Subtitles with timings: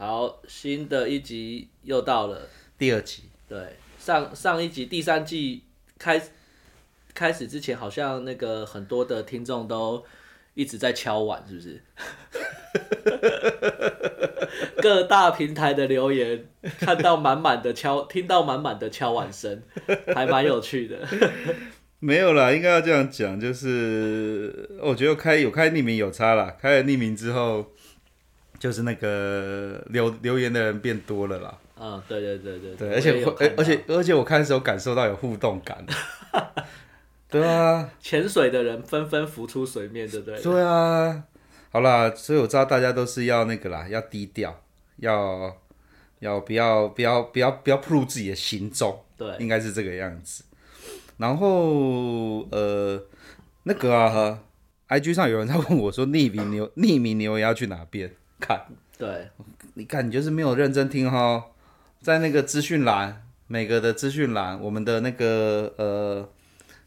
[0.00, 3.24] 好，新的一集又到了，第二集。
[3.46, 5.64] 对，上上一集第三季
[5.98, 6.18] 开
[7.12, 10.02] 开始之前，好像那个很多的听众都
[10.54, 11.82] 一直在敲碗，是不是？
[14.80, 16.46] 各大平台的留言，
[16.78, 19.62] 看到满满的敲， 听到满满的敲碗声，
[20.14, 21.06] 还蛮有趣的。
[22.00, 27.66] 没有啦，应该要这样讲，就是我觉得开有开匿名有差啦，开了匿名之后。
[28.60, 31.58] 就是那个留留言的人变多了啦。
[31.76, 32.76] 嗯，对对对对。
[32.76, 33.24] 对，而且
[33.56, 35.84] 而且而且我看的时候感受到有互动感。
[37.30, 37.90] 对啊。
[38.00, 40.42] 潜水的人纷纷浮出水面，对不对？
[40.42, 41.24] 对啊。
[41.70, 44.62] 好啦，所以我知道大家都是要那个啦，要低调，
[44.98, 45.56] 要
[46.18, 49.02] 要不要不要不要不要暴露自己的行踪。
[49.16, 49.34] 对。
[49.38, 50.44] 应该是这个样子。
[51.16, 53.02] 然后呃，
[53.62, 54.38] 那个啊
[54.88, 58.14] ，IG 上有人在问我说，匿名牛匿名留言要去哪边？
[58.40, 58.66] 看，
[58.98, 59.28] 对，
[59.74, 61.44] 你看你就是没有认真听哈，
[62.00, 66.28] 在那个资讯栏，每个的资讯栏，我们的那个呃，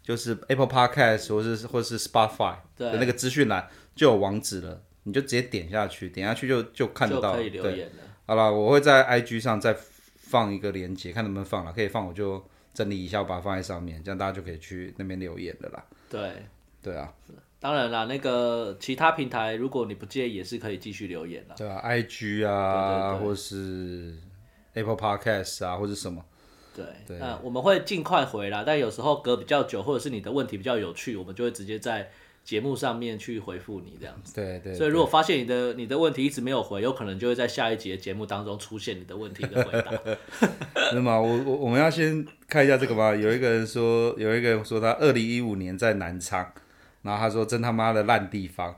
[0.01, 8.03] 就是 Apple Podcast 或是或是 Spotify 的那个资讯栏就有网址了，你就直接点下去，点下去就就看得到，可以留言了。
[8.25, 9.75] 好了，我会在 IG 上再
[10.15, 15.83] 放一个链接，看能不能放了，可以放我就整理一下，我把它放在上面，这样大家就可以去那边留言的啦。
[16.09, 16.45] 对，
[16.81, 17.13] 对啊。
[17.63, 21.55] 当然啦，那个其他平台，如果你不介意，也是可以继续留言的。
[21.55, 24.17] 对啊，IG 啊，对对对，或是
[24.73, 26.21] Apple Podcast 啊，或者什么。
[26.75, 27.17] 对对。
[27.19, 32.09] 那我们会尽快回啦，但有时候隔比较久，或者是你的问题比较有趣，我们就会直接在
[32.43, 34.35] 节目上面去回复你这样子。
[34.35, 34.75] 对，对对。
[34.75, 39.93] 所以如果发现你的你的问题一直没有回，有可能就会在下一集的节目当中出现你的问题的回答。
[40.91, 43.15] 那么我我我们要先看一下这个吗？
[43.15, 46.45] 有一个人说，有一个人说他二零一五年在南昌。
[47.03, 48.75] 然后他说：“真他妈的烂地方！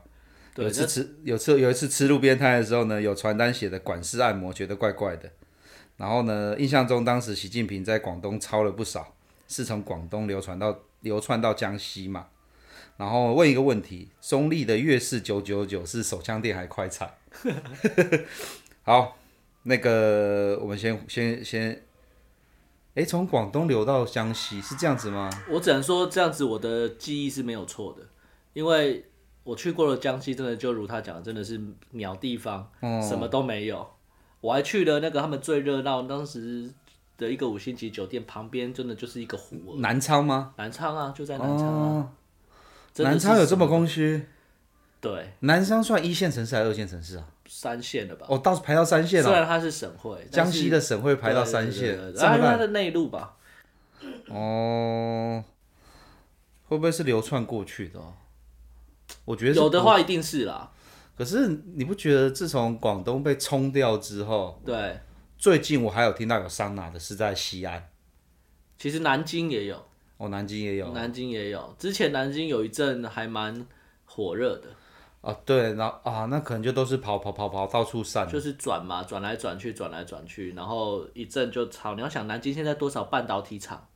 [0.56, 5.30] 有次吃有次有一次吃路边摊的时候呢，有传单写的管式按摩，觉得怪怪的。
[5.96, 9.14] 然后呢，印象中当时习近平在广东抄了不少，
[9.46, 12.26] 是从广东流传到流窜到江西嘛。
[12.96, 17.10] 然后问一个问题：中立的粤式九九九是手枪店还快餐？
[18.82, 19.18] 好，
[19.64, 21.84] 那个我们先先先，
[22.94, 25.30] 哎，从广东流到江西是这样子吗？
[25.50, 28.02] 我只能说这样子，我的记忆是没有错的。”
[28.56, 29.04] 因为
[29.44, 33.86] 我去过了江西，真的就如他讲的，真的是鸟地方，嗯，什么都没有。
[34.40, 36.72] 我还去了那个他们最热闹当时
[37.18, 39.76] 的一个五星级酒店旁边，真的就是一个湖。
[39.80, 40.54] 南昌吗？
[40.56, 41.84] 南昌啊，就在南昌啊。
[41.84, 42.10] 哦，
[43.04, 44.24] 南昌有这么空虚？
[45.02, 45.32] 对。
[45.40, 47.28] 南昌算一线城市还是二线城市啊？
[47.46, 48.24] 三线的吧。
[48.30, 49.28] 哦，到排到三线了。
[49.28, 53.36] 虽然它是省会，江西的省会排到三线，然后它的内陆吧。
[54.30, 55.44] 哦。
[56.68, 58.00] 会不会是流窜过去的？
[59.26, 60.72] 我觉得有的话一定是啦，
[61.14, 64.98] 可是你不觉得自从广东被冲掉之后，对，
[65.36, 67.90] 最近我还有听到有桑拿的是在西安，
[68.78, 69.84] 其实南京也有，
[70.16, 73.66] 哦，南京也有，南京也有，之前南京有一阵还蛮
[74.04, 74.68] 火热的，
[75.22, 81.96] 啊，对，然后啊，那可能就都是跑跑跑跑到处散，就是转嘛，转来转去，转来转去，然后一阵就吵。
[81.96, 83.88] 你要想南京现在多少半导体厂？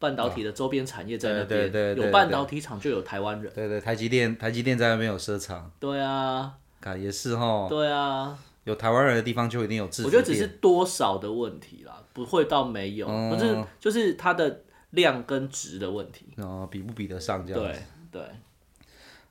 [0.00, 3.52] 半导体的周边产业在那边，对对对对，有半导体厂就有台湾人。
[3.54, 5.70] 对对，台积电，台积电在那边有设厂。
[5.78, 6.54] 对啊，
[6.98, 7.68] 也是哈。
[7.68, 10.02] 对啊，有台湾人的地方就一定有制。
[10.04, 16.26] 我觉得只是多少的问题啦，不会到没有，可是就是它的量跟值的问题。
[16.38, 17.80] 哦，比不比得上这样子？
[18.10, 18.28] 对对。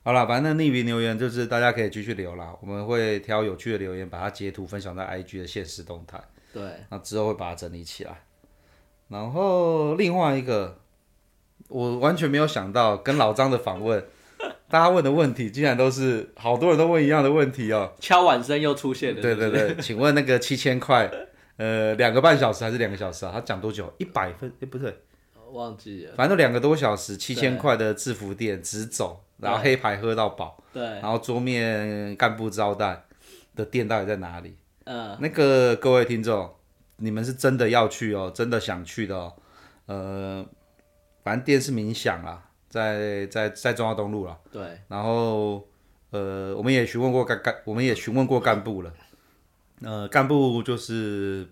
[0.02, 6.22] 好了，反正匿名留言就是大家可以继续留啦，我们会挑有趣的留言，把它截图分享在 IG 的限时动态。
[6.52, 6.62] 对。
[6.88, 8.22] 那之后会把它整理起来。
[9.10, 10.78] 然后另外一个，
[11.66, 14.04] 我完全没有想到跟老张的访问，
[14.68, 17.92] 大家问的问题竟然都是好多人都问一样的问题哦。
[17.98, 19.20] 敲碗声又出现了。
[19.20, 21.10] 对对对，请问那个七千块，
[21.56, 23.32] 呃，两个半小时还是两个小时啊？
[23.34, 23.92] 他讲多久？
[23.98, 24.48] 一百分？
[24.60, 24.96] 哎，不对，
[25.50, 26.12] 忘记了。
[26.16, 30.62] 反正两个多小时，七千块的制服店直走，然后黑牌喝到饱。
[30.72, 30.80] 对。
[30.84, 33.02] 然后桌面干部招待
[33.56, 34.54] 的店到底在哪里？
[34.84, 35.18] 嗯。
[35.20, 36.48] 那个各位听众。
[37.00, 39.32] 你们是真的要去哦，真的想去的哦，
[39.86, 40.46] 呃，
[41.24, 44.38] 反正店是冥想啦，在在在中华东路啦。
[44.52, 44.62] 对。
[44.88, 45.66] 然后
[46.10, 48.92] 呃，我们也询问过干干，我们也询问过干部了，
[49.82, 51.48] 呃，干部就是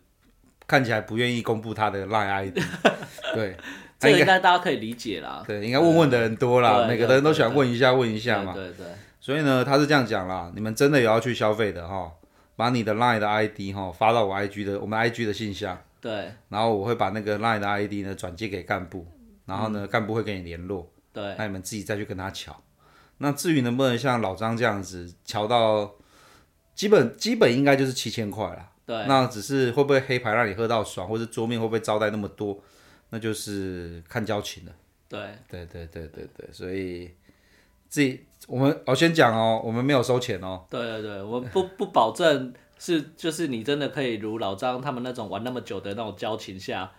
[0.67, 2.59] 看起来不愿意公布他的 Line ID，
[3.35, 3.56] 对，
[3.99, 5.43] 这个应该大家可以理解啦。
[5.47, 8.53] 对，应该问问的人多啦，每个人都喜欢问一下问一下嘛。
[8.53, 8.87] 对对，对。
[9.21, 12.11] 所以呢，他是这样讲啦，你们真的有要去消费的哈，
[12.58, 15.81] 把你的 Line 的 ID 哈发到我 IG 的我们 IG 的信箱。
[16.00, 16.32] 对。
[16.49, 19.06] 然后我会把那个 Line 的 ID 呢转接给干部，
[19.46, 20.90] 然后呢、嗯、干部会跟你联络。
[21.12, 21.37] 对。
[21.38, 22.60] 那你们自己再去跟他瞧。
[23.19, 25.94] 那至于能不能像老张这样子瞧到？
[26.75, 32.62] 基本基本应该就是七千块了，对，那只是会不会黑牌让你喝到爽，或者桌面会不会招待那么多，
[33.10, 34.72] 那就是看交情了。
[35.08, 37.10] 对，对对对对对，所以
[37.88, 40.65] 自己我们我先讲哦，我们没有收钱哦。
[40.69, 46.91] 对对对，我们不 不保证是就是你真的可以如老张他们那种玩那么久的那种交情下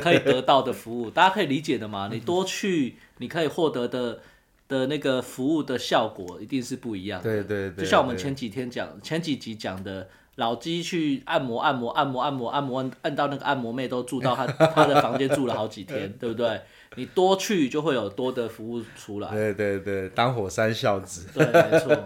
[0.00, 2.08] 可以得到的服务，大家可以理解的嘛？
[2.10, 4.20] 你多去你可以获得的。
[4.68, 7.30] 的那个服务的效果一定是不一样的。
[7.30, 16.60] 对对对，就像我们前几天讲、前几集讲的，老鸡去按摩、按摩、按摩、按摩、按摩，按按到那个按摩妹都住到他他的房间住了好几天，对不对？
[16.96, 19.30] 你多去就会有多的服务出来。
[19.30, 21.28] 对对对，当火山孝子。
[21.34, 21.96] 对，没错。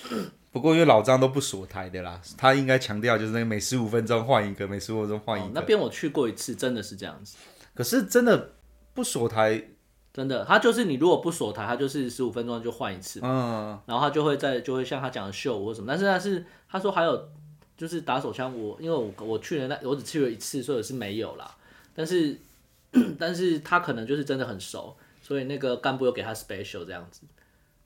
[0.50, 5.48] 不过因为老张都不锁台的啦，他应该强调就是那个每十五分钟换一个，每十五分钟换一个。
[5.48, 7.36] 哦，那边我去过一次，真的是这样子。
[7.74, 8.52] 可是真的
[8.94, 9.62] 不锁台。
[10.10, 17.28] 真的，他就是你如果不锁台，他就是十五分钟就换一次，嗯，然后他就会在就会像他讲的秀或什么，但是他是他说还有
[17.78, 21.56] 就是打手枪，我因为我我去年那我只去了一次，所以是没有啦，
[21.94, 22.36] 但是
[23.18, 27.22] 但是他可能就是真的很熟，所以那个干部又给他 special 这样子，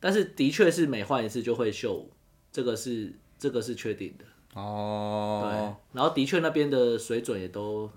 [0.00, 2.04] 但是的确是每换一次就会秀，
[2.50, 4.24] 这个是这个是确定的。
[4.60, 7.88] 哦，对，然后的确那边的水准也都。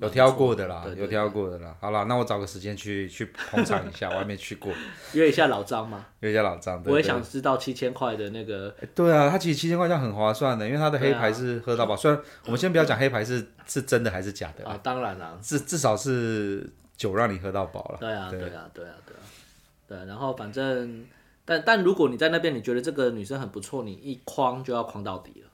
[0.00, 1.74] 有挑过的啦，有挑过的啦。
[1.80, 4.72] 好了，那我找个时间去去捧场一下，我还没去过。
[5.12, 6.82] 约一下老张嘛，约一下老张。
[6.86, 8.74] 我也想知道七千块的那个。
[8.94, 11.96] 对啊，他其实七千块这样很划算的，因为他的黑牌是喝到饱。
[11.96, 17.98] 虽然我们先不要讲黑牌是是真的还是假的啊，当然啦，至至少是酒让你喝到饱了。
[18.00, 19.20] 对啊，对啊，对啊，对啊。
[19.88, 21.06] 对，然后反正，
[21.46, 25.48] 但但如果你在那边，你觉得这个女生很不错，你一框就要框到底了。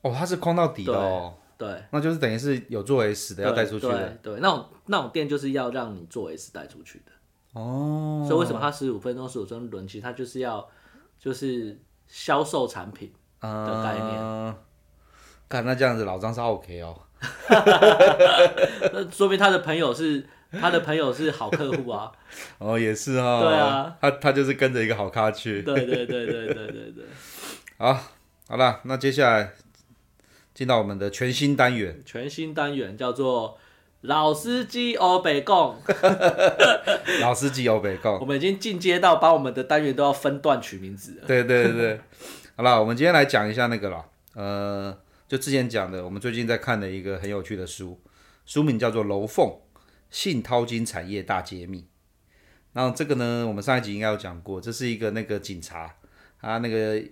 [0.00, 1.34] 哦，他是框到底的哦。
[1.56, 4.08] 对，那就是等于是有做 S 的要带出去的。
[4.22, 7.12] 对，对，那种那种店就是要让你做 S 带出去的。
[7.52, 8.24] 哦。
[8.26, 9.86] 所以为什么他十五分钟十五分钟轮？
[9.86, 10.68] 其实他就是要
[11.18, 14.18] 就是销售产品的概念。
[14.18, 14.54] 嗯。
[15.48, 16.98] 看那这样子，老张是 OK 哦。
[18.92, 22.10] 那说明他的朋友是他的朋友是好客户啊。
[22.58, 23.40] 哦，也是啊。
[23.40, 23.96] 对啊。
[24.00, 25.62] 他他就是跟着一个好咖去。
[25.62, 27.04] 对对对对对对对。
[27.78, 27.96] 好，
[28.48, 29.52] 好了，那接下来。
[30.54, 33.58] 进到我们的全新单元，全新单元叫做
[34.02, 35.76] 老司机欧北共，
[37.20, 41.26] 老司机欧北共，我们已经进阶到把我们的单元都要分段取名字了。
[41.26, 42.00] 对对对，
[42.54, 44.04] 好了，我们今天来讲一下那个了，
[44.34, 44.96] 呃，
[45.26, 48.00] 就之前讲的，我们最近在看的一个很有趣的书，
[48.46, 49.52] 书名叫做《楼凤
[50.10, 51.80] 信淘金产业大揭秘》。
[52.74, 55.96] 然后这个呢，我们上一集应该有讲过，这是一个那个警察，
[56.40, 57.02] 他那个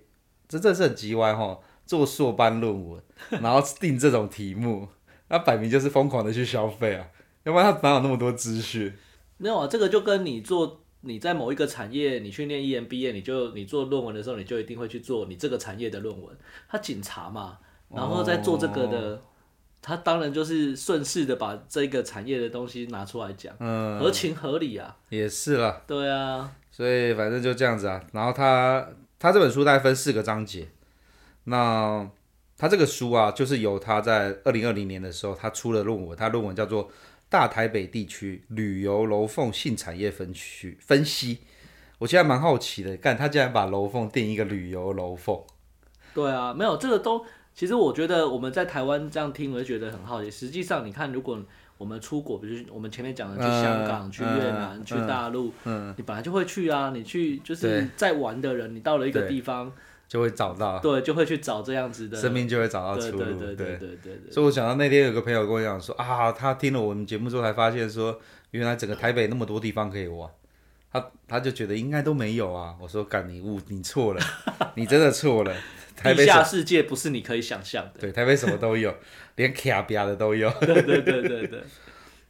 [0.47, 1.59] 这真是很机歪哈。
[1.85, 3.03] 做硕班论文，
[3.41, 4.89] 然后定这种题目，
[5.29, 7.07] 那摆明就是疯狂的去消费啊！
[7.45, 8.93] 要不然他哪有那么多资讯？
[9.37, 16.37] 没有啊，这个就跟你做你在某一个产业，你去念 EMBA，你就你做论文的时候，你就一定会去做你这个产业的论文。
[16.69, 17.59] 他警察嘛，
[17.89, 19.21] 然后在做这个的，哦、
[19.83, 24.97] 他当然就是顺势的把这个产业的东西拿出来讲，嗯，合情合理啊。
[25.09, 25.83] 也是啦。
[25.87, 26.53] 对啊。
[26.71, 28.01] 所以反正就这样子啊。
[28.13, 30.69] 然后他他这本书大概分四个章节。
[31.45, 32.09] 那
[32.57, 36.89] 他这个书啊，就是由他在二零二零年的时候，他出了论文，他论文叫做
[37.29, 41.37] 《大台北地区旅游楼凤性产业分区分析》。
[41.99, 45.41] 我现在蛮好奇的，干他竟然把楼凤定一个旅游楼凤。
[46.15, 50.31] 对啊，没有这个都，其实我觉得我们在台湾这样听，我就觉得很好奇。
[50.31, 51.43] 实际上，你看，如果
[51.79, 56.91] 我们出国，比如我们前面讲的去香港、嗯、去越南、嗯、去大陆，嗯，你本来就会去啊。
[56.95, 59.73] 你去就是在玩的人，你到了一个地方。
[60.13, 64.31] 就会找到，对，就会去找这样子的，生命就会找到出路，对对对对对对。
[64.31, 70.29] 所以我想到那天有个朋友跟我讲说啊，他听了我们节目之后才发现说，原来整个台北那么多地方可以玩，
[70.93, 72.75] 他他就觉得应该都没有啊。
[72.79, 74.21] 我说干你误，你错了，
[74.77, 75.55] 你真的错了。
[75.97, 78.01] 台北地下世界不是你可以想象的。
[78.01, 78.95] 对，台北什么都有，
[79.37, 80.51] 连卡比亚的都有。
[80.61, 81.63] 对对对对对。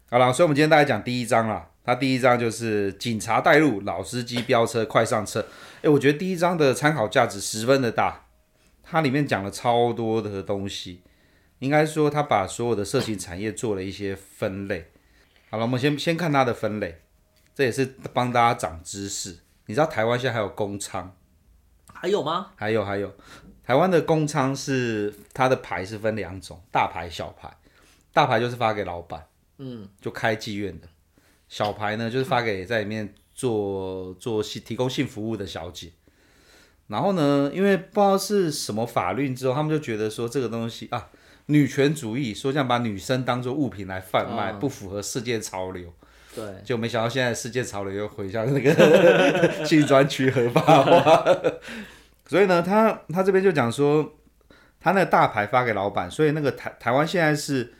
[0.08, 1.68] 好了，所以我们今天大概讲第一章啦。
[1.84, 5.44] 他第一章就是警察带路，老司机飙车，快上车。
[5.82, 8.26] 诶，我觉得第一章的参考价值十分的大，
[8.84, 11.02] 它里面讲了超多的东西。
[11.58, 14.92] 应该说，它把所有的色情产业做了一些分类。
[15.50, 17.02] 好了，我们先先看它的分类，
[17.54, 19.40] 这也是帮大家长知识。
[19.66, 21.08] 你知道台湾现在还有公娼？
[21.92, 22.50] 还有吗？
[22.56, 23.12] 还有还有，
[23.64, 27.52] 台湾的公娼是它的牌是分两种，大牌、小牌。
[28.12, 29.26] 大牌就是发给老板，
[29.58, 30.88] 嗯，就开妓院的。
[31.48, 35.92] 小牌呢，就是发给在里面做做性提供性服务的小姐。
[36.88, 41.08] 然后呢，因为不知道是什么法律之后，他们就觉得说这个东西啊，
[41.46, 45.92] 女权主义，说这样把女生当做物品来贩卖，不符合世界潮流。
[46.34, 48.72] 对，就没想到现在世界潮流又回向那个
[49.64, 51.24] 性专区合法化。
[52.26, 54.14] 所以呢，他他这边就讲说，
[54.80, 57.74] 他那个大牌发给老板，所以那个台台湾现在是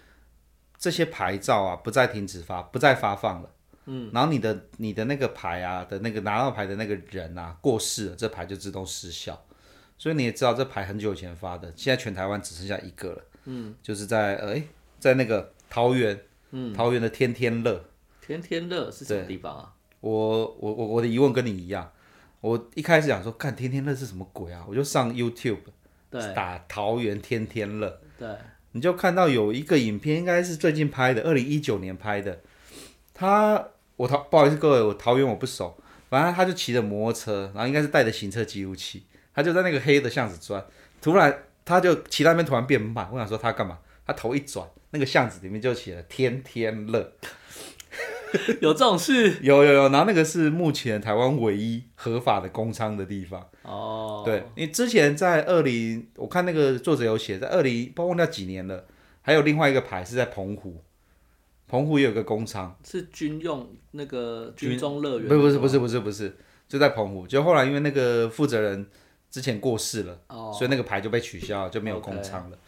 [0.79, 3.51] 这些牌照啊，不再停止发，不再发放了。
[3.87, 9.45] 嗯，然后你的你的那个牌啊的那个拿到牌的那个人啊过世了，这牌就自动失效。
[9.99, 13.23] 所以你也知道，这牌很久以前发的，现在全台湾只剩下一个了。
[13.45, 14.65] 嗯，就是在呃，诶，
[14.99, 16.21] 在那个桃园，
[16.51, 17.85] 嗯，桃园的天天乐。
[18.21, 19.75] 天天乐是什么地方啊？
[20.01, 21.93] 我我我我的疑问跟你一样，
[22.41, 24.65] 我一开始想说，看天天乐是什么鬼啊？
[24.69, 25.59] 我就上 YouTube，
[26.11, 28.29] 对，打桃园天天乐，对，
[28.73, 32.41] 你就看到有一个影片，应该是最近拍的，二零一九年拍的。
[33.15, 35.77] 他我桃不好意思各位，我桃园我不熟，
[36.09, 40.65] 反正他就骑着摩托车，然后应该是带着行车记录器，他就在那个黑的巷子转，
[41.01, 43.79] 突然他就骑那边突然变慢，我想说他干嘛？
[44.07, 47.13] 他头一转，那个巷子里面就写了天天乐。
[48.61, 49.37] 有这种事？
[49.43, 53.47] 有有有，然后那个是目前台湾唯一合法的公娼的地方。
[53.63, 58.87] 哦，对，你之前在二零，我看那个作者有写，在二零，包括那几年了，
[59.21, 60.83] 还有另外一个牌是在澎湖，
[61.73, 65.27] 澎湖也有个工厂，是军用那个军中乐园。
[65.27, 66.37] 不是不是不是不是不是，
[66.69, 68.87] 就在澎湖，就后来因为那个负责人
[69.31, 72.59] 之前过世了，哦，所以那个牌就被取消了，就没有工厂了。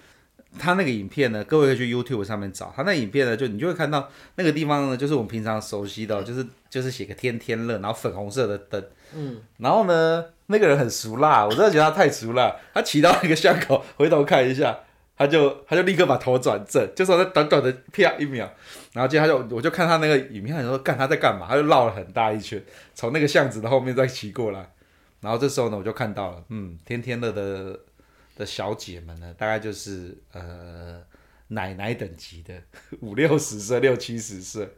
[0.58, 2.72] 他那个影片呢，各位可以去 YouTube 上面找。
[2.74, 8.82] 他那影片呢，就你就会看到那个地方呢，就是我们平常熟悉的，就是就是写个天天乐，然后粉红色的灯。
[9.14, 9.42] 嗯。
[9.58, 12.56] 然后呢，那个人很俗辣，我真的觉得他太俗辣。
[12.72, 14.78] 他骑到那个巷口，回头看一下，
[15.16, 18.48] 他就他就立刻把头转正，就说那短短的啪一秒，
[18.92, 21.46] 然后接着他就我就看他那个影片，他说干他在干嘛？
[21.48, 22.62] 他就绕了很大一圈，
[22.94, 24.72] 从那个巷子的后面再骑过来。
[25.20, 27.78] 然后这时候呢，我就看到了，嗯，天天乐的。
[28.36, 31.00] 的小姐们呢，大概就是呃
[31.46, 32.52] 奶奶等级的，
[33.00, 34.68] 五六十岁、六七十岁，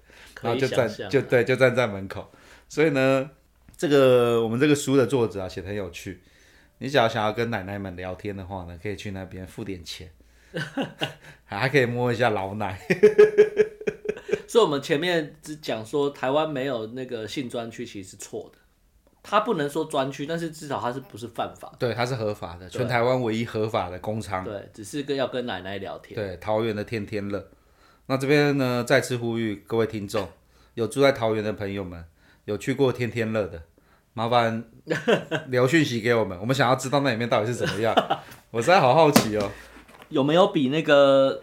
[0.43, 2.31] 然后就站就对，就站在门口。
[2.69, 3.31] 所以呢，
[3.75, 6.21] 这个我们这个书的作者啊，写的很有趣。
[6.81, 10.11] 你只要想要跟奶奶们聊天的话呢，可以去那边付点钱，
[11.45, 12.81] 还可以摸一下老奶。
[14.49, 18.59] 所以，我们前面只讲说台湾没有那个性专区，其实是错的。
[19.23, 21.73] 他不能说专区，但是至少他是不是犯法？
[21.79, 24.45] 对，他是合法的，全台湾唯一合法的工厂。
[24.45, 26.15] 对，只是跟要跟奶奶聊天。
[26.15, 27.49] 对，桃园的天天乐。
[28.07, 30.29] 那这边呢，再次呼吁各位听众，
[30.75, 32.05] 有住在桃园的朋友们，
[32.45, 33.61] 有去过天天乐的，
[34.15, 34.65] 麻烦
[35.49, 37.93] 留讯息给我们，我们想要知道那里面到底是怎么样。
[38.53, 39.51] 我实在好好奇哦，
[40.09, 41.43] 有没有比那个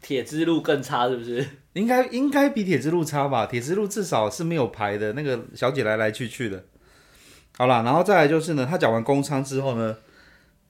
[0.00, 1.08] 铁之路更差？
[1.08, 1.46] 是不是？
[1.74, 3.46] 应该应该比铁之路差吧？
[3.46, 6.64] 铁之路至少是没有牌的，那个小姐来来去去的。
[7.56, 9.96] 好啦，然后再来就是呢，他讲完公仓之后呢，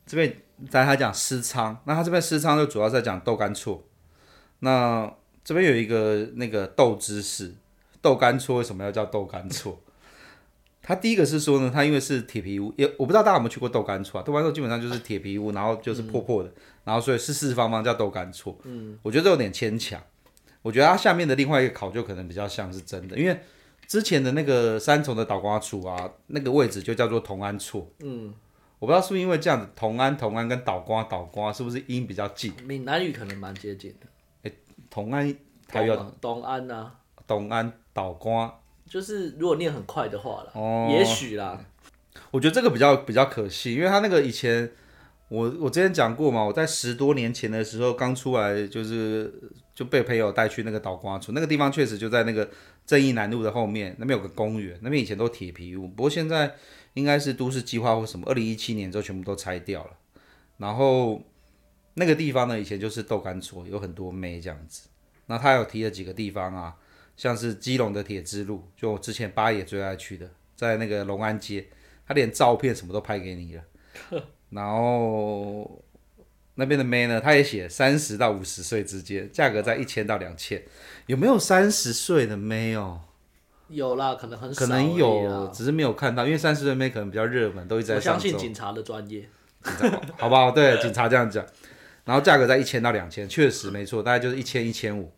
[0.06, 3.84] 这边再他讲私仓，那他这边私仓就主要在讲豆干厝。
[4.60, 7.54] 那这边有一个那个豆知识，
[8.00, 9.78] 豆干厝为什么要叫豆干厝？
[10.82, 14.22] 他第一个是说呢，他因为是铁皮屋，也我不知道大家有没有去过豆干厝啊？
[14.22, 16.52] 豆干厝基本上就是铁皮屋，然后就是破破的，
[16.84, 18.56] 然后所以四四方方叫豆干厝。
[18.64, 20.00] 嗯，我觉得这有点牵强。
[20.62, 23.40] 我觉得它下面的另外一个考究可能比较像是真的，因为。
[23.86, 27.86] 之前的那个三重的倒瓜厝啊，那个位置就叫做同安厝。
[28.00, 28.32] 嗯，
[28.78, 32.50] 我不知道是不是因为这样子，同安、同安跟倒瓜、倒瓜是不是音比较近？
[32.64, 34.06] 闽南语可能蛮接近的。
[34.42, 34.56] 哎、欸，
[34.88, 35.36] 同安
[35.68, 36.90] 还有东安呐，
[37.26, 41.62] 东安倒瓜，就是如果念很快的话了，哦，也许啦。
[42.30, 44.72] 我觉得这个比较比较可惜，因为他那个以前
[45.34, 49.32] 我我之前讲过嘛，我在十多年前的时候刚出来，就是
[49.74, 52.48] 就被朋友带去那个岛瓜村，那个地方确实就在那个。
[52.86, 56.54] 正义南路的后面，那边有个公园，那边以前都铁皮屋，不过现在
[56.92, 59.90] 应该是都市计划或什么，二零一七年之后全部都拆掉了。
[60.58, 61.22] 然后
[61.94, 64.86] 那个地方呢，以前就是豆干厝，有很多妹这样子。
[65.24, 66.76] 那他有提了几个地方啊，
[67.16, 71.66] 像是基隆的铁之路，就我之前八爷最爱去的，在那个龙安街，
[72.06, 73.64] 他连照片什么都拍给你了。
[74.54, 75.82] 然后
[76.54, 80.62] 那边的妹呢，他也写三十到五十岁之间，价格在一千到两千。
[81.06, 83.00] 有没有三十岁的妹哦？
[83.68, 87.94] 有啦，可能很少，可能有，只是没有看到，因为三十岁妹可能比较热门，都一直在。
[87.96, 89.28] 我相信警察的专业，
[90.18, 90.52] 好不好？
[90.52, 91.44] 对，警察这样讲，
[92.04, 95.12] 然后价格在一千到两千，确实没错，大概就是一千一千五，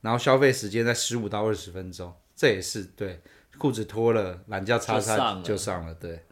[0.00, 3.20] 然后消费时间在十五到二十分钟，这也是对，
[3.58, 6.24] 裤子脱了，懒觉擦擦就上了，对。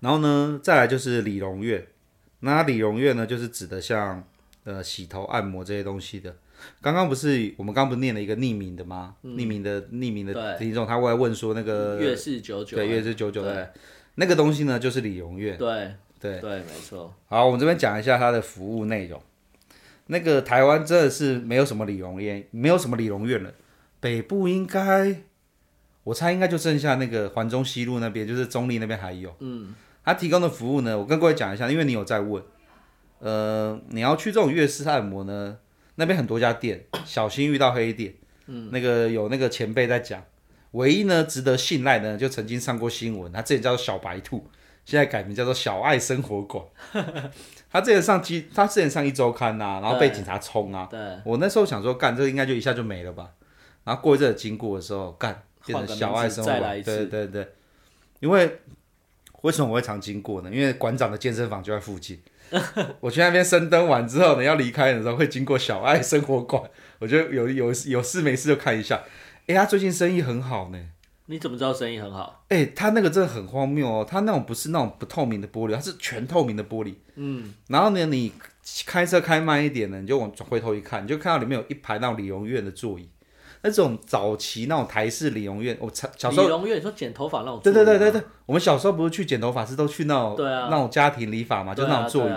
[0.00, 1.86] 然后呢，再来就是理容院，
[2.40, 4.22] 那理容院呢，就是指的像
[4.64, 6.36] 呃洗头、按摩这些东西的。
[6.80, 9.14] 刚刚不是我们刚刚不是念了一个匿名的吗？
[9.22, 13.72] 嗯、匿名的匿名的听众，他过来问说那个月是九九，对，月是九九的
[14.14, 15.58] 那个东西呢，就是理容院。
[15.58, 17.14] 对对对，没错。
[17.26, 19.20] 好，我们这边讲一下它的服务内容。
[20.06, 23.52] 那个台湾真的是没有什么理容院，没有什么理容院了。
[24.00, 25.22] 北部应该，
[26.04, 29.34] 我猜应该就剩下那个环中西路那边，就是中立那边还有。
[29.40, 29.74] 嗯。
[30.06, 32.40] 他提供的服务呢，我跟各位讲一下，因为你有在问。
[33.18, 35.58] 呃，你要去这种月式按摩呢，
[35.96, 38.14] 那边很多家店，小心遇到黑店。
[38.46, 38.70] 嗯。
[38.70, 40.22] 那个有那个前辈在讲，
[40.70, 44.48] 唯一呢值得信赖的，就曾经上过新闻，他之前叫做小白兔，
[44.84, 46.64] 现在改名叫做小爱生活馆。
[47.72, 50.86] 他之前上机，他之前上一周刊呐、啊，然后被警察冲啊。
[50.88, 51.00] 对。
[51.24, 53.30] 我那时候想说，干这个应该就一下就没了吧。
[53.82, 56.80] 然后过一阵经过的时候，干变成小爱生活馆。
[56.80, 57.48] 对对对。
[58.20, 58.60] 因为
[59.46, 60.50] 为什么我会常经过呢？
[60.52, 62.20] 因为馆长的健身房就在附近。
[62.98, 66.62] 我去那边深蹲完之后呢，要离开的时候会经过小爱生活馆。
[66.98, 69.02] 我觉得有有有事没事就看一下。
[69.46, 70.78] 哎，他最近生意很好呢。
[71.26, 72.44] 你怎么知道生意很好？
[72.48, 76.94] 哎、欸，他那个真的很荒谬哦，他那种不是那种不透明的玻璃，它是全透明的玻璃。
[77.14, 78.32] 嗯，然后呢，你
[78.84, 83.08] 开车开慢一点呢，你就往回头一看，你就看到里面有一排那种理容院的座椅，
[83.62, 87.60] 那种早期那种台式理容院，我小时候理容院，你说剪头发那种？
[87.62, 92.32] 对对对对对，我们小时候不是去剪头发是都去那种对啊，那种家庭理发嘛，就那种座椅，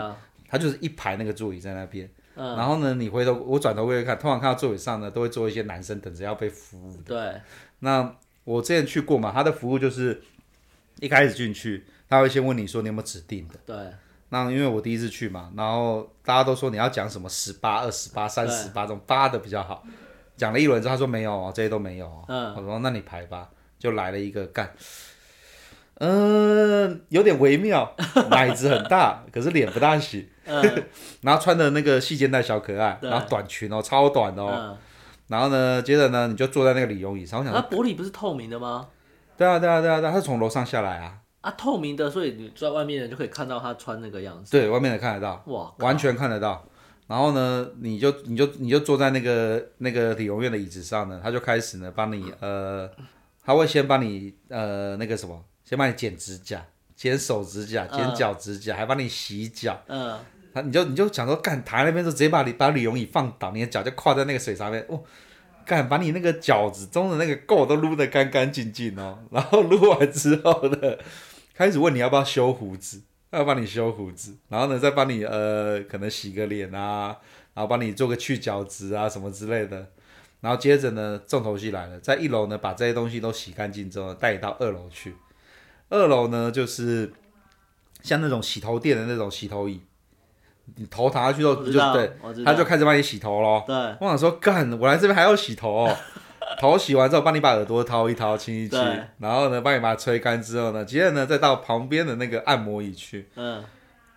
[0.48, 2.10] 它就是一排那个座椅在那边。
[2.36, 7.04] 嗯，然后呢，你回头我转头过去看，通常看到座椅上呢，都会坐一些男生等着要被服务的。
[7.06, 7.42] 对，
[7.80, 8.16] 那。
[8.46, 10.20] 我之前去过嘛，他的服务就是
[11.02, 13.54] 一开始进去，他会先问你说你有没有指定的。
[13.64, 13.76] 对。
[14.30, 19.84] 那因为我第一次去嘛，然后大家都说你要讲什么十八、二十八、三十八这种八的比较好。
[20.40, 22.24] 讲了一轮之后，他说没有哦，这些都没有哦。
[22.28, 22.56] 嗯。
[22.56, 24.74] 我说那你排吧，就来了一个干，
[25.96, 27.94] 嗯、呃，有点微妙，
[28.32, 30.28] 奶子很大，可是脸不大行。
[30.46, 30.84] 嗯、
[31.22, 34.52] 然后穿的那个细肩带小可爱，然后短裙哦，超短哦。
[34.56, 34.78] 嗯
[35.30, 37.40] 然后呢，接着呢，你就坐在那个理容椅上。
[37.40, 38.88] 我想，那玻璃不是透明的吗？
[39.38, 41.20] 对啊，对啊，对啊，对啊，他是从楼上下来啊。
[41.42, 44.50] 啊，透明的，所以你坐在外面的就可以看到他穿那个样子。
[44.52, 45.40] 对，外面的看得到。
[45.46, 46.66] 哇，完全看得到。
[47.10, 52.88] 然后呢，你就你就你就坐在那个那个理容院的椅子上呢，他就开始呢帮你呃，
[53.44, 56.64] 他会先帮你呃那个什么，先帮你剪指甲、
[56.96, 59.82] 剪手指甲、剪脚指甲，嗯、还帮你洗脚。
[59.88, 60.20] 嗯。
[60.52, 65.00] 他你就你就想说，干躺在那边就直接把你把理容椅放倒，你的脚就跨在那个水上面，哦，
[65.64, 70.98] 干把你那个脚趾中的那个垢都撸得干干净净哦，然后撸完之后呢，
[71.54, 77.16] 开始问你要不要修胡子，要帮你修胡子，然后呢再帮你呃可能洗个脸啊，
[77.54, 79.88] 然后帮你做个去角质啊什么之类的，
[80.42, 85.16] 然后接着呢重头戏来了，在一楼呢把这些东西都洗干净之后带你到二楼去，
[85.90, 87.12] 二楼呢就是
[88.02, 89.82] 像那种洗头店的那种洗头椅。
[90.76, 92.12] 你头躺下去之后，就对，
[92.46, 93.64] 他就开始帮你洗头咯。
[93.66, 95.98] 对，我想说，干，我来这边还要洗头哦。
[96.60, 98.80] 头洗完之后，帮你把耳朵掏一掏，清一清，
[99.20, 103.28] 然后呢，帮你把它吹干之后呢，接着呢，再到旁边的那个按摩椅去。
[103.36, 103.64] 嗯，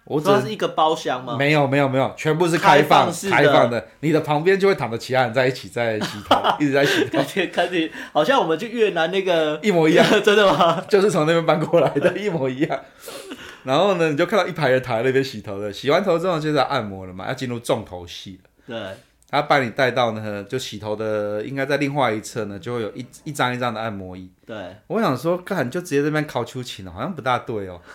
[0.05, 1.37] 我只是一个包厢吗？
[1.38, 3.87] 没有，没有，没有，全部是开放开放的。
[4.01, 7.18] 你的旁边就会躺着其他人在一起在洗头， 一直在洗头。
[7.53, 10.81] 感觉好像我们去越南那个一模一样， 真的吗？
[10.88, 12.81] 就是从那边搬过来的， 一模一样。
[13.64, 18.51] 然后呢，你就看到一排人躺在那边洗头的，洗完头之后就是按摩了嘛，要进入重头戏了。
[18.66, 18.97] 对，
[19.33, 24.31] 他把你带到呢，就洗头的，应该在另外一侧呢，就会有一一张一张的按摩椅。
[24.47, 27.81] 对，我想说，干就直接这边靠秋千了，好像不大对哦。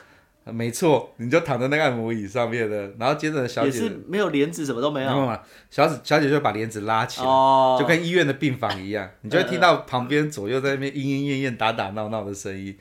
[0.50, 5.12] 没错，你就躺在那个按摩椅上面的，然后接着小姐也是没有帘子，什么都没有。
[5.12, 12.76] 没有嘛，小姐小姐就把帘子拉起来，哦、就跟医院的病房一样， 你就会听到旁边左右在那边莺莺燕燕、打打闹闹的声音。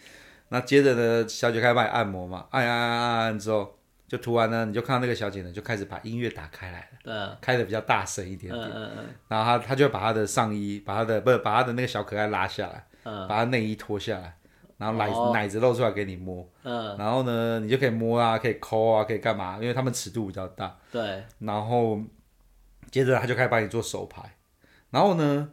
[0.51, 3.76] 那接着呢，小姐开始帮你按摩嘛，按按按按按之后，
[4.09, 14.37] 就涂完呢，你就看到那个小姐呢，就开始把音乐打开来了，对，开的比较大声一点点，嗯嗯嗯，然后她她就把她的上衣，把她的不是把她的那个小可爱拉下来，嗯，把她内衣脱下来，
[14.79, 19.59] 然后奶、哦、奶子露出来给你摸，嗯，然后呢，你就可以摸啊，可以抠啊，可以干嘛？
[19.61, 22.01] 因为他们尺度比较大，对，然后
[22.90, 24.37] 接着他就开始帮你做手牌，
[24.90, 25.51] 然后呢。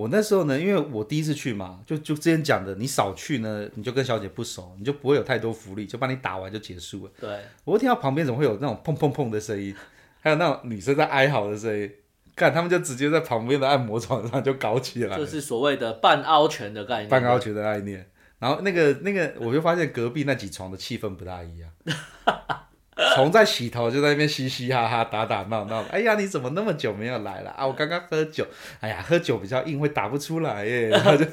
[0.00, 7.12] 我那时候呢，因为我第一次去嘛，就就之前讲的，你少去呢，你就跟小姐不熟，你就不会有太多福利，就帮你打完就结束了。
[7.20, 9.76] 对，我听到旁边怎么会有那种砰砰砰的声音，
[10.22, 11.92] 还有那种女生在哀嚎的声音，
[12.34, 17.08] 看他们就直接在旁边的按摩床上就搞起来了，就是所谓的半凹拳的概念。
[17.10, 18.08] 半凹拳的概念，
[18.38, 21.70] 然后那个那个，我就发现隔壁那几床的气氛不大一样。
[23.14, 27.66] 从在洗头就在那边嘻嘻哈哈打打闹闹，哎呀，你怎么那么久没有来了啊？
[27.66, 28.46] 我刚刚喝酒，
[28.80, 30.88] 哎呀，喝酒比较硬，会打不出来耶。
[30.88, 31.24] 然后就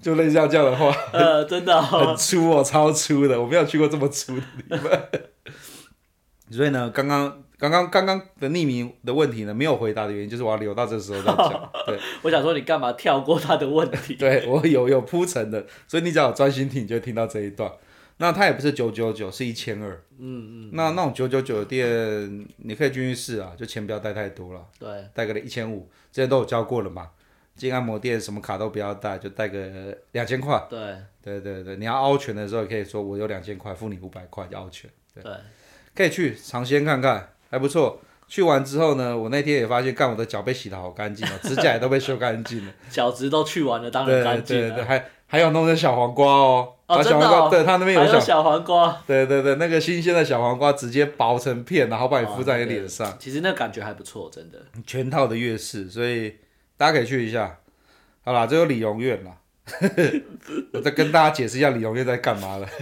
[0.00, 5.00] 就类似这样的话，呃，真的、哦、很粗哦，超粗的，我没有去过这么粗的地方。
[6.50, 11.70] 所以呢，刚刚刚刚刚刚的匿名的问题呢，没有回答的原因就是我要留到这时候再讲。
[11.86, 14.14] 对，我想说你干嘛跳过他的问题？
[14.14, 17.68] 对我有有铺陈的，所以你只要有专心听，你就会听到这一段。
[18.18, 19.90] 那它也不是九九九，是一千二。
[20.18, 20.70] 嗯嗯。
[20.72, 24.66] 那那种九九九的店，你可以进去试啊，就钱不要带太多了。
[24.78, 24.88] 对。
[25.12, 27.10] 带个一千五，之前都有教过了嘛。
[27.54, 30.66] 进按摩店什么卡都不要带，就带个两千块。
[30.70, 30.96] 对。
[31.22, 34.90] 对对对，你要凹拳的时候，也可以说我有两千块，付你五百块就凹拳。
[35.14, 35.22] 对。
[35.22, 35.32] 对
[35.94, 38.00] 可以去尝鲜看看，还不错。
[38.28, 44.68] 去完之后呢，我那天也发现，干我的脚被洗得好干净哦， 指甲也都被修干净了， 脚趾都去完了，当然干净了。
[44.68, 49.02] 对对对，还还有弄成小黄瓜哦，哦，小黄瓜，哦、对他那边有小，有小黄瓜。
[49.06, 53.16] 对对对，那个新鲜的小黄瓜直接薄成片，然后把你敷在你脸上，哦。
[53.18, 54.58] 其实那感觉还不错，真的。
[54.86, 56.36] 全套的月式，所以
[56.76, 57.58] 大家可以去一下。
[58.22, 59.36] 好啦，这有理容院啦，
[60.72, 62.68] 我再跟大家解释一下理容院在干嘛了。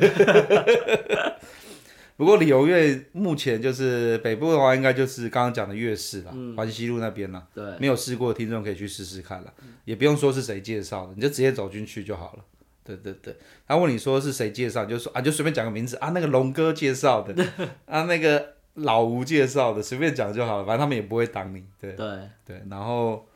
[2.16, 7.42] 不过理容院目前就是北部的话，应该就是刚刚讲的月式啦，环西路那边啦。
[7.52, 9.52] 对，没有试过的听众可以去试试看啦，
[9.84, 12.44] 也不用说是谁介绍的，你就直接走进去就好了。
[12.84, 17.34] 对对对，他问你说是谁介绍，就说啊，就随便讲个名字啊，那个龙哥介绍的，
[17.86, 21.64] 啊，那个老吴介绍的，随便讲就好了，反正他们也不会挡你。
[21.80, 23.26] 对对对，然后。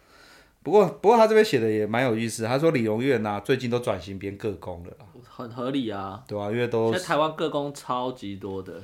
[0.60, 2.44] 不过，不过他这边写的也蛮有意思。
[2.44, 4.92] 他说李荣院呐，最近都转型变个工了，
[5.26, 6.22] 很合理啊。
[6.28, 8.74] 对啊，因为都在台湾个工超级多的。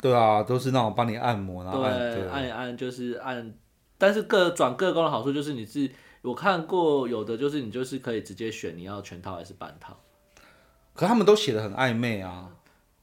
[0.00, 3.54] 对啊，都是那种帮你按摩，然后按对按一按就是按。
[3.96, 5.88] 但是个转个工的好处就是你是，
[6.22, 9.98] 我看过有的就是你就是可以直接选你要全套还是半套。
[10.94, 12.50] 可他们都写的很暧昧啊。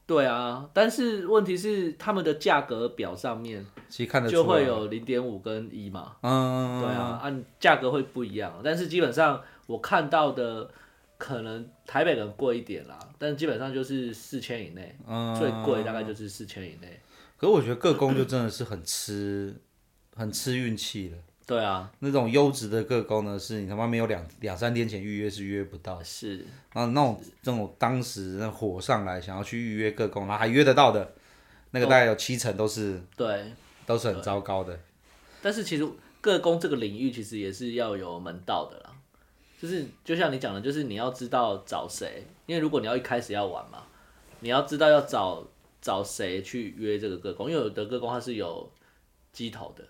[0.06, 10.70] 对啊，但是问题是他们的价格表上面其实看得就会有零点五跟一嘛，嗯，对啊，按价格会不一样，但是基本上我看到的
[11.18, 16.98] 可能台北人贵一点啦，但基本上就是四千以内，嗯，最贵大概就是四千以内。
[17.36, 19.54] 可是我觉得各工就真的是很吃，
[20.16, 21.16] 很吃运气的。
[21.48, 31.14] 对啊，那种优质的个工呢，是你他妈没有两两三天前预约是约不到，是，然后那种这种当时那火上来想要去预约个工，然后还约得到的，
[31.70, 33.50] 那个大概有七成都是，对，
[33.86, 34.78] 都是很糟糕的。
[35.40, 35.88] 但是其实
[36.20, 38.92] 个工这个领域其实也是要有门道的啦，
[39.58, 43.84] 就是就像你讲的，就是你要知道找谁，因为如果你要一开始要玩嘛，
[44.40, 45.42] 你要知道要找
[45.80, 48.70] 找谁去约这个个工，因为有的个工它是有
[49.32, 49.82] 机头的。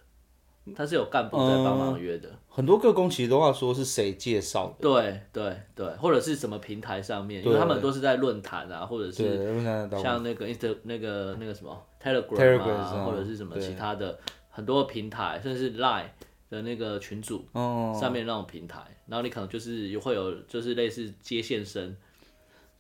[0.74, 9.61] 他是有干部在帮忙约的，嗯、很多个工其实都要说是谁介绍的，对对对，或者是什么平台上面，因为他们都是在论坛啊，或者是
[10.00, 10.46] 像那个
[10.83, 14.18] 那个那个什么 Telegram 啊，或者是什么其他的
[14.50, 16.07] 很多平台，甚至是 Line
[16.50, 17.44] 的那个群组
[18.00, 21.96] 上面那种平台，然后你可能就是会有就是类似接线生，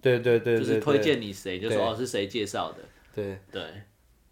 [0.00, 2.78] 对对对，就是推荐你谁，就说哦是谁介绍的，
[3.14, 3.38] 对。
[3.52, 3.62] 对。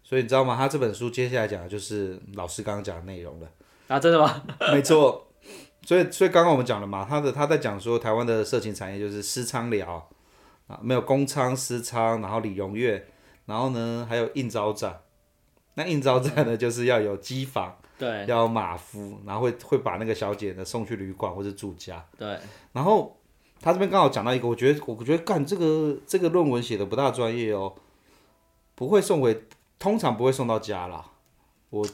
[0.07, 0.55] 所以你知道吗？
[0.55, 3.51] 他这本书接下来讲的就是老师刚刚讲的内容了。
[3.89, 4.41] 啊，真的吗？
[4.71, 5.27] 没错。
[5.85, 10.09] 所以，所以刚刚我们讲了嘛，他的他在讲说台湾的色情产业就是私娼寮
[10.67, 13.05] 啊，没有公娼私娼，然后李荣月，
[13.47, 15.01] 然后呢还有应招站。
[15.73, 22.01] 那应招站呢，就是要有机房，对，要有马夫，然后会会把那个小姐呢送去旅馆或者住家。
[22.17, 22.39] 对。
[22.71, 23.19] 然后
[23.59, 27.75] 他这边刚好讲到一个，我觉得我觉得干这个这个论文写的不大专业哦，
[28.73, 29.43] 不会送回。
[29.79, 31.11] 通常不会送到家啦，
[31.69, 31.87] 我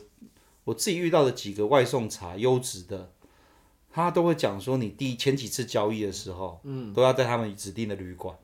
[0.64, 3.12] 我自己遇到的几个外送茶优质的，
[3.92, 8.38] 他都会讲说，你第前几次交易的时候，嗯，都要在他们指定的旅馆，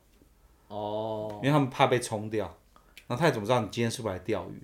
[0.68, 2.58] 哦，因为他们怕被冲掉，
[3.06, 4.62] 那他也怎么知道你今天是不是来钓鱼？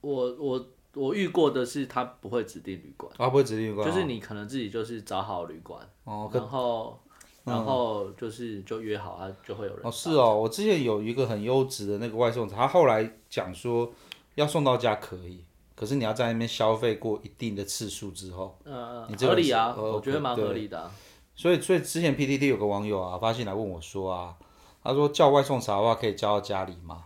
[0.00, 7.00] 我我我遇过的是他不会指定旅馆，他不会指定旅馆，就是你可能自己就是找好旅馆，哦，然后。
[7.48, 9.90] 然后就是就约好啊，就会有人哦。
[9.90, 13.92] 是哦，我之前有一个很优质的那个外送，他后来讲说
[14.34, 20.90] 要送到家可以，可是你要在那边消费过一定的次数之后，嗯你合理啊，我觉得蛮合理的啊。
[21.34, 24.36] 所以所以之前 PTT 有个网友啊发信来问我说啊，
[24.82, 27.04] 他说叫外送茶的话可以叫到家里吗？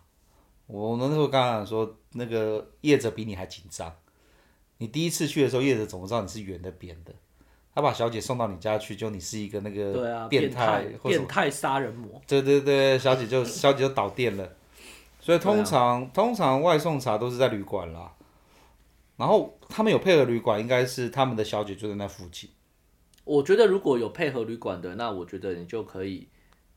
[0.67, 3.95] 我那时候刚刚说那个业者比你还紧张，
[4.79, 7.13] 你第一次去的时候业者怎么知道你是圆的扁的？
[7.75, 12.21] 他把小姐送到你家去，就你是一个那个变态，变态杀人魔。
[12.27, 14.47] 对对对，小姐就小姐就倒店了。
[15.21, 18.13] 所以通常、啊、通常外送茶都是在旅馆啦。
[19.17, 22.51] 然后他们有配合旅馆，应该是他们的小姐就在那附近。
[23.25, 26.29] 我觉得如果有配合旅馆的，那我觉得你就可以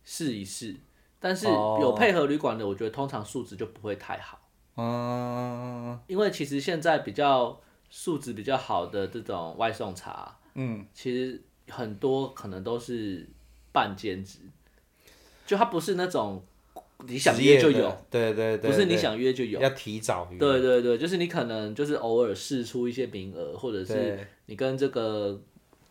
[0.03, 0.77] 试一试。
[1.19, 4.39] 但是有配合旅馆的，我觉得通常素质就不会太好。
[4.77, 10.38] 嗯，因为其实现在比较素质比较好的这种外送茶。
[10.56, 13.28] 嗯，其实很多可能都是
[13.72, 14.39] 半兼职，
[15.46, 16.44] 就他不是那种
[17.06, 20.39] 你想约就有，对对对，不是你想约就有，要提早约。
[20.39, 25.39] 对对对，就是你可能就是偶尔试出一些名额，或者是你跟这个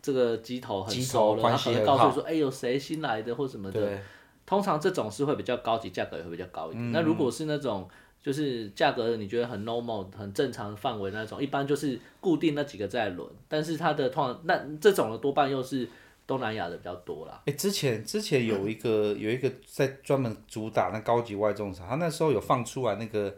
[0.03, 3.98] 这个机头很熟了，他可能告诉你说，哎，有谁新来的或什么的。
[4.46, 6.92] 通常这种是会比较高级，价格也会比较高一点。
[6.92, 7.88] 那如果是那种
[8.24, 15.88] 就是价格你觉得很 normal、很正常范围那种，一般就是固定那几个在轮，但是它的通常那这种的多半又是。
[16.26, 17.34] 东南亚的比较多啦。
[17.40, 23.37] 哎、欸，之前之前有一个、嗯、有一个在专门主打那高级外送茶，他那时候有放出来那个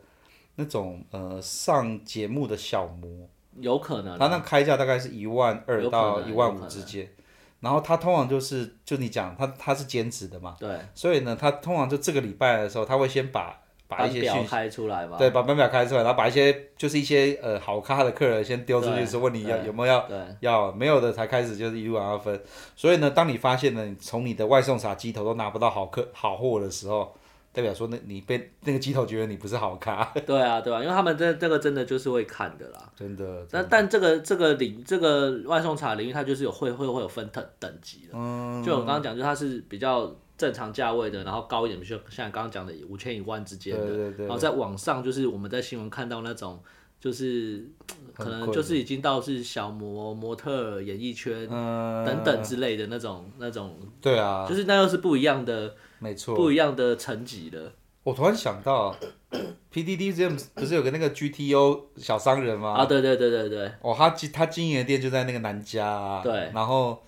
[0.55, 4.17] 那种呃上节目的小模，有可能。
[4.17, 7.11] 他那开价大概是一万二到一万五之间，
[7.59, 13.61] 然后他通常就是就你讲他他是兼职的嘛，对，所以呢他通常就这个礼拜的时候他会先把。
[13.89, 20.09] 把一些表开出来嘛，对，把班表开出来，然后把一些就是一些呃好咖的客人先丢出去，说问你要有没有要
[20.41, 22.41] 要没有的才开始就是一路往上分。
[22.75, 27.15] 所以呢，当你发现呢，你从你的外送茶机头都拿不到好客好货的时候，
[27.53, 30.13] 代表说那你被那个机头觉得你不是好咖。
[30.27, 33.47] 对啊，对啊，因为他们这这个真的就是会看的啦，真的。
[33.51, 40.13] 但但这个这个领这个外送茶领域它就是有会会会有分等等级的，嗯，就我刚刚讲，就它是比较。
[40.37, 46.63] 正常价位的，然后高一点，比如像刚刚讲的五千一万之间的，对对对对，然后在网上就是我们在新闻看到那种，
[47.01, 47.67] 就是
[48.15, 57.73] 可能就是已经到是小模、模特、演艺圈等等之类的那种、嗯、那种，对啊，就是那又是不一样的，没错，不一样的层级的。
[58.03, 58.95] 我突然想到
[59.73, 62.75] ，PDD 之前不是有个那个 GTO 小商人吗？
[62.75, 63.73] 啊，对对对对对。
[63.81, 67.03] 哦，他经他经营的店就在那个南家、啊，对，然后。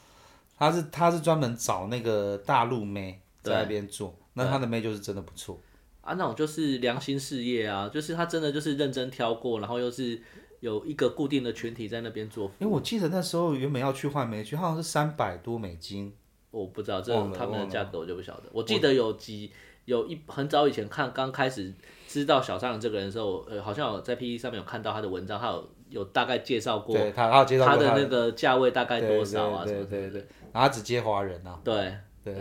[0.59, 5.59] 他是他是专门找那个大陆妹在那边做，那他的妹就是真的不错
[6.01, 10.21] 啊，那种就是良心事业啊，就是他真的就是认真挑过，然后又是
[10.61, 12.51] 有一个固定的群体在那边做。
[12.59, 16.13] 因为我记得那时候原本要去换没去，好像是三百多美金，
[16.51, 18.45] 我不知道这他们的价格我就不晓得。
[18.53, 19.53] 我记得有几
[19.85, 21.73] 有一很早以前看刚开始
[22.07, 29.67] 知道小商人这个人的时候，呃，好像有在 PTT 上面有看到他的文章，他有有大概介绍过，对他他介绍他的那个价位大概多少啊？
[29.67, 30.27] 什么对对对。
[30.53, 32.35] 然后他只接华人呐、啊，对对，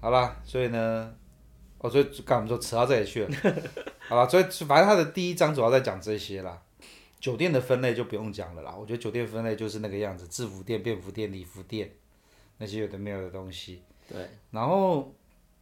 [0.00, 1.14] 好了，所以呢，
[1.78, 3.30] 哦，所以刚我们就扯到这里去了，
[4.08, 6.60] 好了，所以反正他的第一章主要在讲这些啦，
[7.18, 11.90] 酒店的分类就不用讲了啦，我觉得酒店分类就是那个样子，制服店、便服店、礼服店
[12.58, 15.14] 那些有的没有的东西，对，然后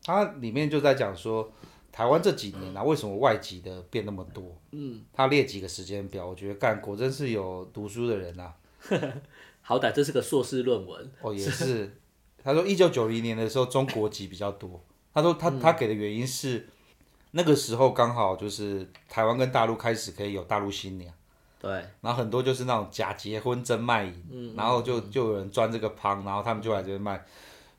[0.04, 1.52] 它里面就在讲说，
[1.92, 4.56] 台湾这几年啊，为什么外籍的变那么多？
[4.72, 8.54] 嗯，他列几个时间表，我觉得干果真是有读书的人呐、啊。
[9.68, 11.94] 好歹这是个硕士论文哦，也是。
[12.42, 14.82] 他说一九九零年的时候，中国籍比较多。
[15.12, 16.66] 他说他他给的原因是，
[17.32, 21.12] 那个时候刚好就是台湾跟大陆开始可以有大陆新娘。
[21.60, 21.70] 对。
[22.00, 27.22] 然后很多就是那种假结婚真卖淫，嗯、然后就就有人钻这个坑，然后他们就来这边卖。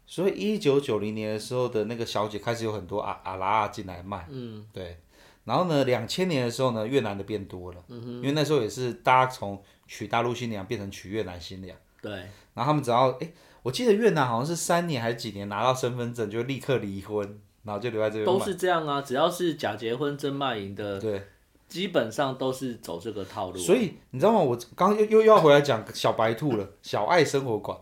[0.05, 4.27] 所以一九九零年的时候的那个小姐开始有很多阿阿拉进来卖。
[4.29, 4.63] 嗯。
[4.71, 4.99] 对。
[5.45, 7.83] 然后呢，两千年的时候呢，越南的变多了。
[7.87, 8.09] 嗯哼。
[8.17, 12.11] 因为那时候也是大家从娶大陆新娘变成娶越南新娘，对。
[12.53, 13.31] 然后他们只要哎，
[13.63, 18.25] 我记得越南好像是三年还是几年拿到身份证就立刻离婚，然后就留在这边。
[18.25, 21.25] 都是这样啊，只要是假结婚真卖淫的，对，
[21.67, 23.57] 基本上都是走这个套路。
[23.57, 24.39] 所以你知道吗？
[24.39, 27.75] 我刚又又要回来讲小白兔了，小爱生活馆，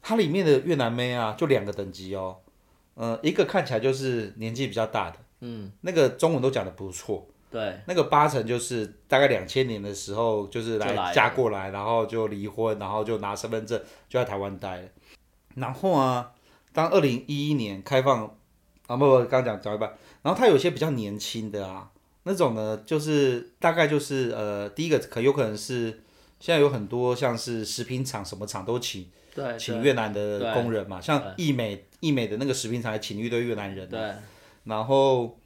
[0.00, 2.38] 它里面的越南妹啊，就两个等级哦，
[2.94, 7.28] 呃，一个看起来就是年纪比较大的，嗯，那个中文都讲的不错。
[7.52, 14.88] 对，那个八成就是大概两千年的时候，就是来嫁过来，然后就离婚，然后就拿身份证就在台湾待了。
[15.56, 16.32] 然后啊，
[16.72, 18.24] 当二零一一年开放
[18.86, 19.92] 啊，不不，刚刚讲讲一半。
[20.22, 21.90] 然后他有些比较年轻的啊，
[22.22, 26.00] 那种呢，就是大概就是呃，第一个可有可能是
[26.40, 33.86] 现在有很多像是食品厂什么厂都请对请越南的工人嘛，像义美义美的那个食品厂还请一堆越南人。
[33.88, 34.14] 对，
[34.64, 35.36] 然后。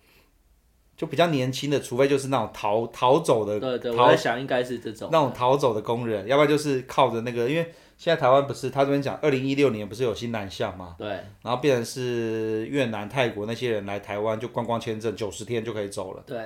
[0.97, 5.11] 就比较年轻的，除非就是那种逃逃走的，对对，我在想应该是这种。
[5.13, 11.09] 那种逃走的工人，要不然就是靠着那个，因为现在台湾不是他这边讲，二零一六年不是有新南向嘛，对，
[11.43, 16.39] 然后变成是越南、泰国那些人来台湾就观光签证九十天就可以走了，对，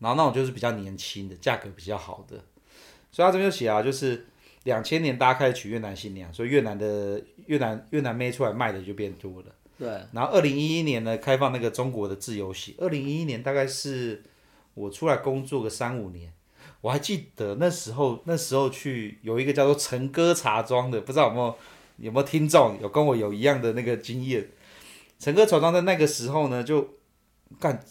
[0.00, 2.36] 然后那种就是比较年轻的，价格比较好的，
[3.12, 4.26] 所以他这边就写啊，就是
[4.64, 9.46] 两千年大家开始娶越南新娘，所以越南的越南越南妹出来卖的就变多了。
[9.82, 12.72] 对，然后二零一一年呢，开放那个中国的自由行。
[12.78, 14.22] 二零一一年大概是
[14.74, 16.32] 我出来工作个三五年，
[16.82, 21.56] 我还记得那时候，那时候去有一个叫做陈哥茶庄的，不知道有没有
[21.96, 24.48] 有没有听众有跟我有一样的那个经验。
[25.18, 26.88] 陈哥茶庄在那个时候呢，就
[27.58, 27.84] 干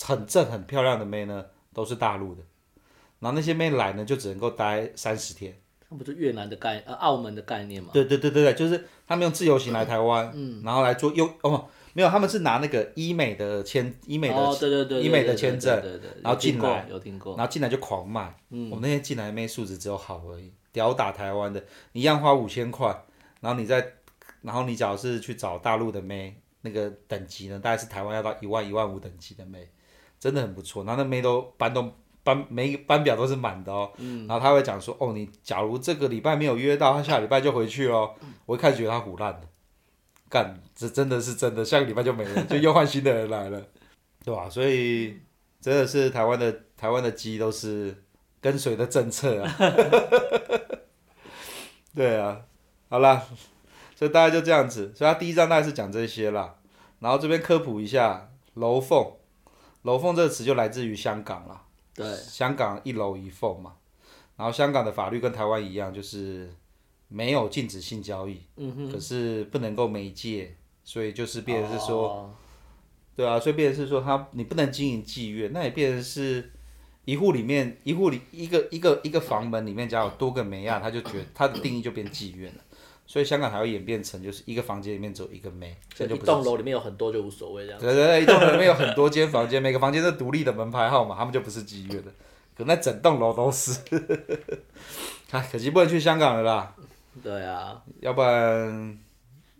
[0.00, 2.42] 很正很漂亮的妹呢，都是大陆的，
[3.20, 5.60] 然后那些妹来呢，就只能够待三十天。
[5.90, 7.90] 那不就越南的概呃澳门的概念吗？
[7.92, 15.82] 对对对对对，就是他们用自由行来台湾，嗯，然后来做优哦没有，他们是拿那个医美的签，医美的，哦、对对对对医美的签证，
[16.22, 18.36] 然后进来，有听过，然后进来就狂卖。
[18.50, 22.88] 嗯，我们那天进来妹素质只有好而已，屌打台湾的，你一样花五千块，
[23.40, 23.94] 然后你再，
[24.42, 29.68] 然后你假如是去找大陆的妹，那个等级呢，大概是台湾要到一万一万五等级的妹，
[30.20, 30.84] 真的很不错。
[30.84, 31.92] 然后那妹都搬动。
[32.28, 38.14] 班每班表都是满的哦，嗯、然后他会讲说，哦，你假如这个礼拜没有约到，他下礼拜就回去哦。
[38.44, 39.48] 我一开始觉得他唬烂的，
[40.28, 43.62] 干，这真的是真的，下个礼拜就没了， 就又换新的人来了，
[44.22, 44.46] 对吧？
[44.50, 45.18] 所以
[45.58, 48.04] 真的是台湾的台湾的鸡都是
[48.42, 49.56] 跟随的政策啊，
[51.96, 52.42] 对啊，
[52.90, 53.22] 好啦，
[53.96, 56.56] 所以大概就这样子，所以他第一章大概是讲这些啦，
[56.98, 59.12] 然后这边科普一下楼凤，
[59.82, 61.62] 楼凤这个词就来自于香港啦。
[61.98, 63.74] 对，香港一楼一凤嘛，
[64.36, 66.48] 然后香港的法律跟台湾一样，就是
[67.08, 68.92] 没有禁止性交易，嗯、哼。
[68.92, 72.34] 可是不能够媒介，所以就是变成是说，哦、
[73.16, 76.52] 对啊，所以变成是说他你不能经营妓院，那也变成是
[77.04, 82.60] 一户里面一户里一个一个一个房门里面假如有多个梅亚，他就觉得他的定义就变妓院了。
[83.08, 87.80] 所以香港还会演变成就是一个房间里面只有一个妹，这就不是一栋楼里面有很多就无所谓这样。
[87.80, 92.12] 对对对，一栋楼里面有很多间房间，每个房间都独立的门牌号码，他们就不是妓院的。
[92.54, 93.80] 可那整栋楼都是，
[95.30, 96.76] 哎，可惜不能去香港了啦。
[97.22, 98.98] 对啊，要不然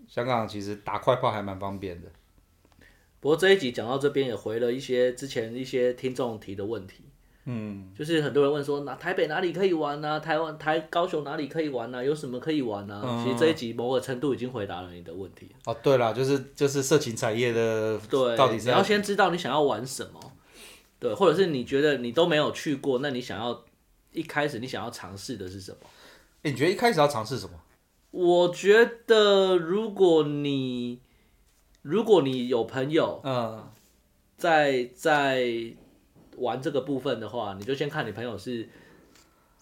[0.07, 2.09] 香港其实打快炮还蛮方便的。
[3.21, 7.05] 不过这一集讲到这边也回了一些之前一些听众提的问题。
[7.51, 10.11] 嗯，就是很多人问说，那台北哪里可以玩呢？
[10.11, 10.19] 啊？
[10.21, 11.97] 台湾台高雄哪里可以玩呢？
[11.97, 12.05] 啊？
[12.05, 12.97] 有什么可以玩呢？
[12.97, 13.03] 啊？
[13.05, 15.49] 嗯、其实这一集某个程度已经回答了你的问题。
[15.65, 20.21] 哦，对了，就是就是色情产业的，对，到底是你要先知道你想要玩什么，
[20.99, 23.65] 对，或者是你觉得你都没有去过，那你想要
[24.13, 25.79] 一开始你想要尝试的是什么？
[26.43, 27.53] 欸，你觉得一开始要尝试什么？
[28.11, 31.01] 我觉得如果你
[31.81, 33.67] 如果你有朋友，嗯，
[34.37, 35.73] 在在。
[36.41, 38.69] 玩这个部分的话，你就先看你朋友是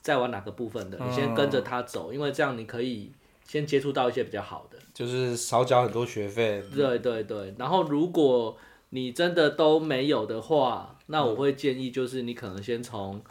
[0.00, 3.12] 在玩哪个部分的，嗯、你先跟着他走，因为这样你可以
[3.46, 6.62] 先接触到一些比较好的，就是少缴很多学费。
[6.74, 8.56] 对对对，然后如果
[8.90, 13.22] 你真的都没有的话，那我会建议就是你可能先从，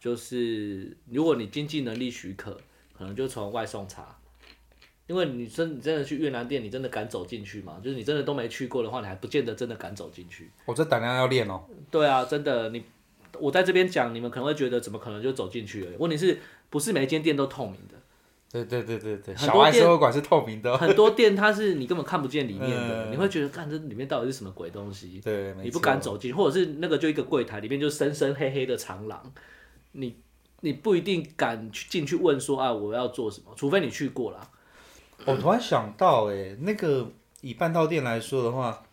[0.00, 2.56] 就是如果你经济能力许可，
[2.96, 4.18] 可能就从外送茶。
[5.06, 7.78] 因为你真你真的去越南店，你真的敢走进去吗？
[7.84, 10.50] 就是你真的都没去过的话，你还不见得真的敢走进去。
[10.64, 11.62] 我、哦、这胆量要练哦。
[11.90, 12.82] 对啊，真的，你
[13.40, 15.90] 我在这边讲，你们可能会觉得怎么可能就走进去了？
[15.98, 16.38] 问题是
[16.70, 17.94] 不是每一间店都透明的？
[18.50, 20.78] 对对对对对，小爱生活馆是透明的。
[20.78, 25.20] 很多店它是你根本看不见里面的，嗯、你会觉得，看这里面到底是什么鬼东西？
[25.24, 29.32] 对，你不敢走进，或者是那个就一个柜台里面就深深黑黑的长廊，
[29.90, 30.16] 你
[30.60, 34.48] 你不一定敢去进去问说啊我要做什么，除非你去过了。
[35.24, 38.84] 我突然想到，哎，那个以半套店来说的话，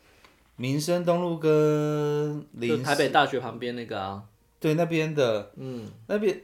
[0.55, 4.23] 民生东路跟林台北大学旁边那个啊，
[4.61, 6.41] 对，那边的，嗯，那边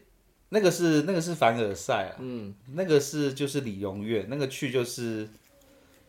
[0.50, 5.26] 那个是那个是凡尔赛啊，嗯，那个是就是理容院，那个去就是。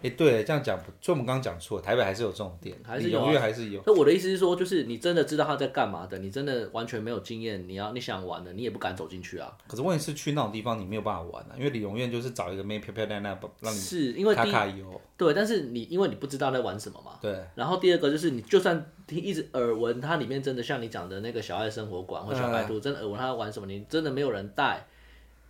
[0.01, 3.83] 哎，欸、对，这样讲，所以我们刚刚讲错，台北还是有这种店，还是有、啊，还是有。
[3.85, 9.53] 那我的意思是说，就是你真的知道他在干嘛的，你真的完全没有经验，你要你想玩的，你也不敢走进去啊。
[9.67, 15.01] 可是问题是去那种地方，你没有办法玩啊，因为理容院就是找一个妹漂漂亮亮，让你是因为卡卡油。
[15.17, 17.19] 对，但是你因为你不知道在玩什么嘛。
[17.21, 17.37] 对。
[17.57, 24.87] 然后第二个就是，你就算听一直耳闻，它里面真的像你讲的那个小爱生活馆或小白兔，嗯、真的耳闻它玩什么，你真的没有人带，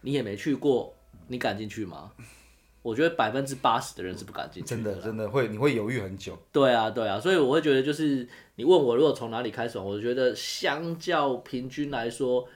[0.01, 0.95] 你也没去过，
[1.27, 2.13] 你敢进去吗？
[2.81, 4.83] 我觉得百分之八十的人是不敢进去的。
[4.83, 6.39] 真的真的会，你会犹豫很久。
[6.53, 12.49] 对啊，对啊，所以我会觉得，就是你问我如果从哪里开始，我觉得相较平均来说，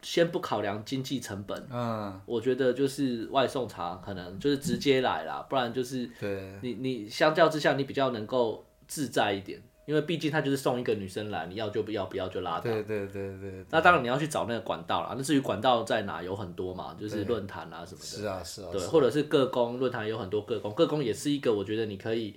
[0.00, 9.60] 先不考量经济成本，嗯，我觉得就是外送茶可能就是直接来啦，不然就是对，你你相较之下，你比较能够自在一点。
[9.90, 12.60] 因为毕竟他就是送一个女生来，你要就不要，不要就拉倒。
[12.60, 13.64] 对对对对。
[13.70, 15.14] 那当然你要去找那个管道啦。
[15.16, 18.06] 那至于管道在哪，有很多嘛，就是论坛啊什么的。
[18.06, 18.68] 是啊是啊。
[18.70, 22.36] 对，或者是各工论坛有很多各工，各工也是一个我觉得你可以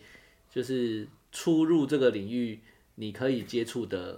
[0.49, 2.59] 就是出入这个领域，
[2.95, 4.17] 你可以接触的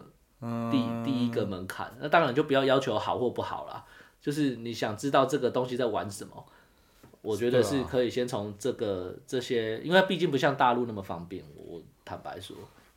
[0.71, 1.93] 第第一个门槛。
[1.99, 3.83] 那当然就不要要求好或不好啦，
[4.21, 6.45] 就是你想知道这个东西在玩什么，
[7.21, 12.55] 我觉得是可以先从这个这些，因为毕竟不像大陆那么方便，我坦白说。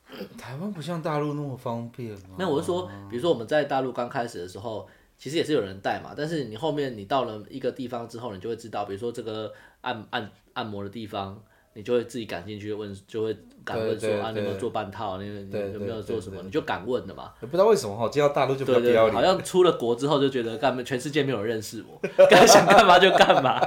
[0.38, 2.16] 台湾不像大陆那么方便。
[2.36, 6.14] 那我是说，比如说我们在大陆刚开始的时候，其实也是有人带嘛。
[6.16, 9.52] 但是你后面你到了一个地方之后，你就会知道，比如说这个
[9.82, 11.42] 按按按摩的地方，
[11.74, 15.18] 你就会自己赶进去问，就会敢问说啊，你有没有做半套？
[15.18, 16.40] 你有没有做什么？
[16.42, 17.32] 你就敢问的嘛。
[17.40, 19.14] 不知道为什么哈，进到大陆就比较不要脸。
[19.14, 23.60] 好像出了国之后就觉得干全世界没有人认识我，该想干嘛就干嘛，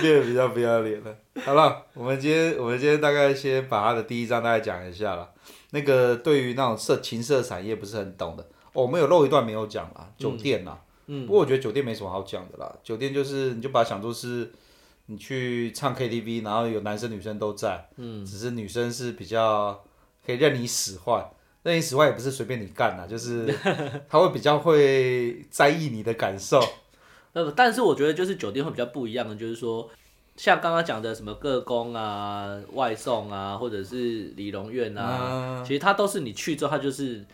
[0.00, 1.16] 变得比较不要脸了。
[1.44, 5.30] 好了，我们今天我们今天大概先把他的第一章大概讲一下了。
[5.70, 10.78] 那个对于那种色情色产业不是很懂的，哦，我们有漏一段没有讲啦，酒店啦。
[11.06, 14.50] 嗯，不过我觉得酒店没什么好讲的啦，酒店就是你就把它想作是，
[15.06, 19.82] 你去唱 KTV，然后有男生女生都在，嗯，只是女生是比较
[20.24, 21.24] 可以任你使唤，
[21.62, 23.46] 任你使唤也不是随便你干呐，就是
[24.08, 26.60] 他会比较会在意你的感受。
[27.32, 29.88] 呃，但是我觉得就是酒店会比较不一样的，就是说。
[30.38, 37.24] 像刚刚讲的什么个工啊、外送啊，或者是理容院啊，嗯、其实它都是你去之后，它就是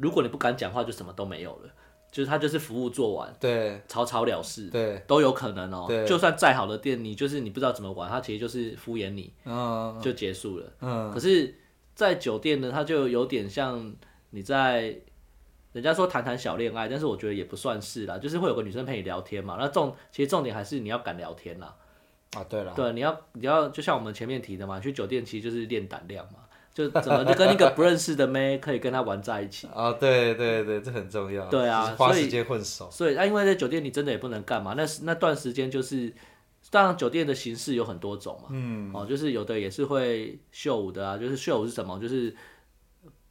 [0.00, 1.70] 如果你不敢讲话，就什么都没有了，
[2.16, 10.64] 就是他就是服务做完，对，草草了事，对，都有可能哦、就算再好的店，你就是你不知道怎么玩，他其实就是敷衍你，嗯，就结束了。
[10.80, 11.54] 嗯，可是，
[11.94, 13.94] 在酒店呢，他就有点像
[14.30, 14.96] 你在
[15.74, 19.58] 人家说谈谈小恋爱，但是我觉得也不算是啦，就是会有个女生陪你聊天嘛。
[19.60, 21.76] 那重其实重点还是你要敢聊天啦。
[22.34, 26.38] 啊，对了，对，你要你要就像我们前面提的嘛，去酒店其实就是练胆量嘛，
[26.76, 29.66] 就怎么就跟一个不认识的妹 可以跟她玩在一起。
[29.74, 31.46] 啊，对对对，这很重要。
[31.46, 32.90] 对啊，花时间混熟。
[32.90, 36.12] 所以啊，因为在酒店你真的也不能干嘛，那那段时间就是，
[36.70, 41.98] 当然酒店的形式有很多种嘛，嗯，哦，就是有的也是会秀舞的啊，就是秀舞是什么？
[41.98, 42.36] 就是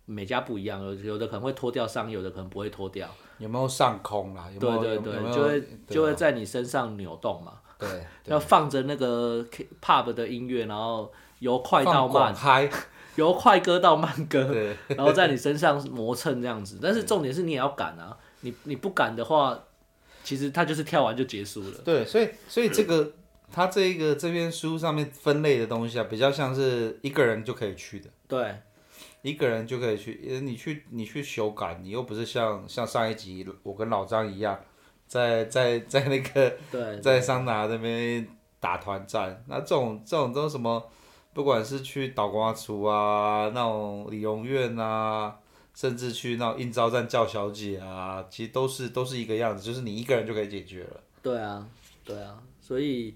[0.06, 3.08] 每家不一样，有有的可能会脱掉上衣，有的可能不会脱掉。
[3.38, 4.50] 有没有上空啦？
[4.52, 7.54] 有没有对对对，有有就会就会在你身上扭动嘛。
[7.78, 7.88] 对，
[8.24, 9.46] 要放着那个
[9.80, 12.70] pub 的音乐，然后由快到慢，嗨，
[13.16, 16.80] 由快歌到慢歌，然后在你身上磨蹭这样子。
[16.82, 19.58] 但是重点是你也要敢啊，你你不敢的话，
[20.24, 21.78] 其实他就是跳完就结束了。
[21.84, 23.14] 对，所以所以这个
[23.52, 28.10] 他这一个这篇书上面分类的东西啊，比较像是一个人就可以去的。
[28.28, 28.56] 对，
[29.22, 34.60] 一个人就可以去，你去你去修改，你又不是像像上一集我跟老张一样。
[35.08, 38.28] 在在在那个对在桑拿那边
[38.60, 40.84] 打团战，那这种这种都什么，
[41.36, 45.36] 不管是去倒瓜厨啊，那种理容院啊，
[45.74, 51.02] 甚至去那种应招站叫小姐啊，其实都是都是一个样子，就是你一个人就可以解决了。
[51.22, 51.68] 对啊，
[52.06, 53.14] 对啊，所以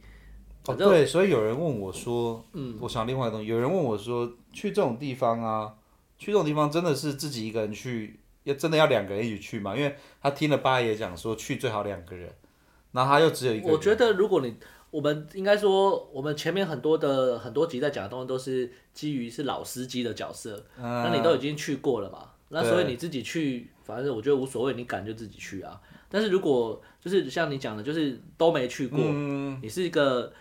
[0.65, 5.73] 哦对，所以有人问我说，嗯，我想另外一个东西，有人问我说，去这种地方啊，
[6.17, 8.19] 去这种地方真的是自己一个人去？
[8.43, 9.75] 要真的要两个人一起去吗？
[9.75, 12.33] 因为他听了八爷讲说去最好两个人，
[12.93, 13.73] 然后他又只有一个人。
[13.73, 14.55] 我觉得如果你
[14.91, 22.29] 我们应该说，我们前面很多的很多集在讲的东西都是基于是老司机的角色，嗯、那你都已经去过了嘛？
[22.49, 25.79] 那所以你自己去，反正我觉得无所谓，你敢就自己去啊。
[26.09, 30.33] 但是如果就是像你讲的，就是都没去过，嗯、你是一个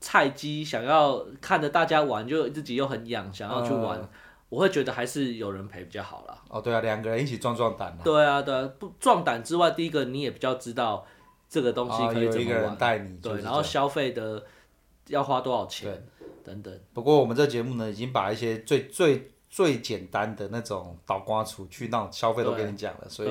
[0.00, 3.98] 菜鸡，想要看着大家玩，就自己又很痒，想要去玩。
[3.98, 4.08] 嗯
[4.50, 6.42] 我会觉得还是有人陪比较好啦。
[6.48, 7.94] 哦，对啊，两个人一起壮壮胆。
[8.02, 11.04] 对啊，对啊，不壮胆之外，第一个你也比较知道
[11.48, 12.30] 这个东西可以怎么玩。
[12.30, 13.16] 哦、有一个人带你。
[13.18, 14.44] 对，然后消费的
[15.06, 16.06] 要花多少钱，
[16.44, 16.80] 等等。
[16.92, 23.30] 不过我们这节目呢，已经把一些最最最简单的那种倒瓜厨去那种消费都跟你讲了，所以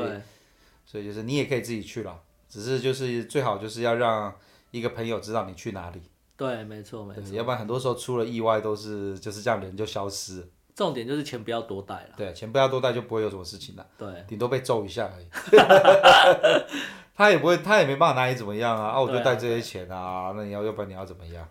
[0.86, 4.34] 所以就是你也可以自己去了，只是就是最好就是要让
[4.72, 6.01] 一个朋友知道你去哪里。
[6.36, 7.36] 对，没错没错。
[7.36, 10.47] 要不然很多时候出了意外都是就是这样，人就消失。
[10.76, 12.09] 重点就是钱不要多带了。
[12.15, 13.86] 对，钱不要多带就不会有什么事情了。
[13.97, 15.26] 对，顶多被揍一下而已。
[17.18, 18.91] 他也不会，他也没办法拿你怎么样啊！
[18.91, 21.43] 啊，我就带这些钱啊，啊那你要，要不然你要怎么样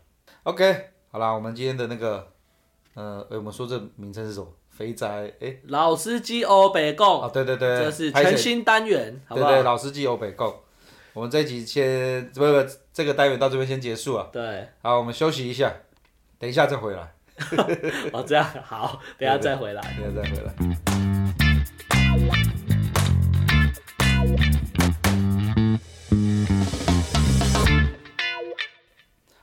[0.45, 2.25] ？OK，好啦，我们今天的那个，
[2.95, 4.47] 呃，我们说这名称是什么？
[4.71, 7.23] 肥宅，哎、欸，老司机欧北共。
[7.23, 9.49] 啊，对对对，这是全新单元，好不好？
[9.49, 10.55] 对对，老司机欧北共。
[11.15, 14.29] 我们这一集先不不，这个单元到这边先结束啊。
[14.31, 14.69] 对。
[14.83, 15.75] 好，我们休息一下，
[16.39, 17.13] 等一下再回来。
[18.13, 21.16] 哦，这样好，等下再回来，等下再回来。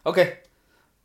[0.04, 0.40] OK，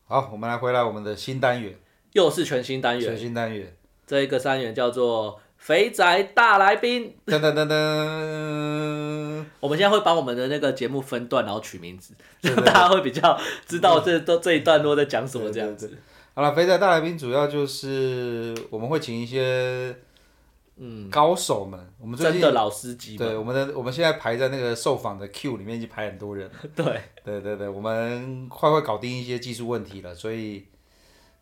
[0.08, 1.78] 好，我们来回来我们的新单元，
[2.14, 3.72] 又是全新单元，全新单元，
[4.04, 7.16] 这一个单元叫做“肥宅大来宾”。
[7.24, 13.38] 噔噔噔噔， 我们现在会把我们的那个节目分段，然后取名字，让大家会比较
[13.68, 15.96] 知道这都这一段落在讲什么这样子。
[16.34, 19.94] 好了，肥宅大来宾主要就是我们会请一些
[20.78, 23.16] 嗯高手们，嗯、我们最近真的老司机。
[23.16, 26.50] 对，我们的我们现在排在那个受访的 Q 里面已经排很多人。
[26.74, 30.66] 对对对对，我们快快搞定一些技术问题了，所以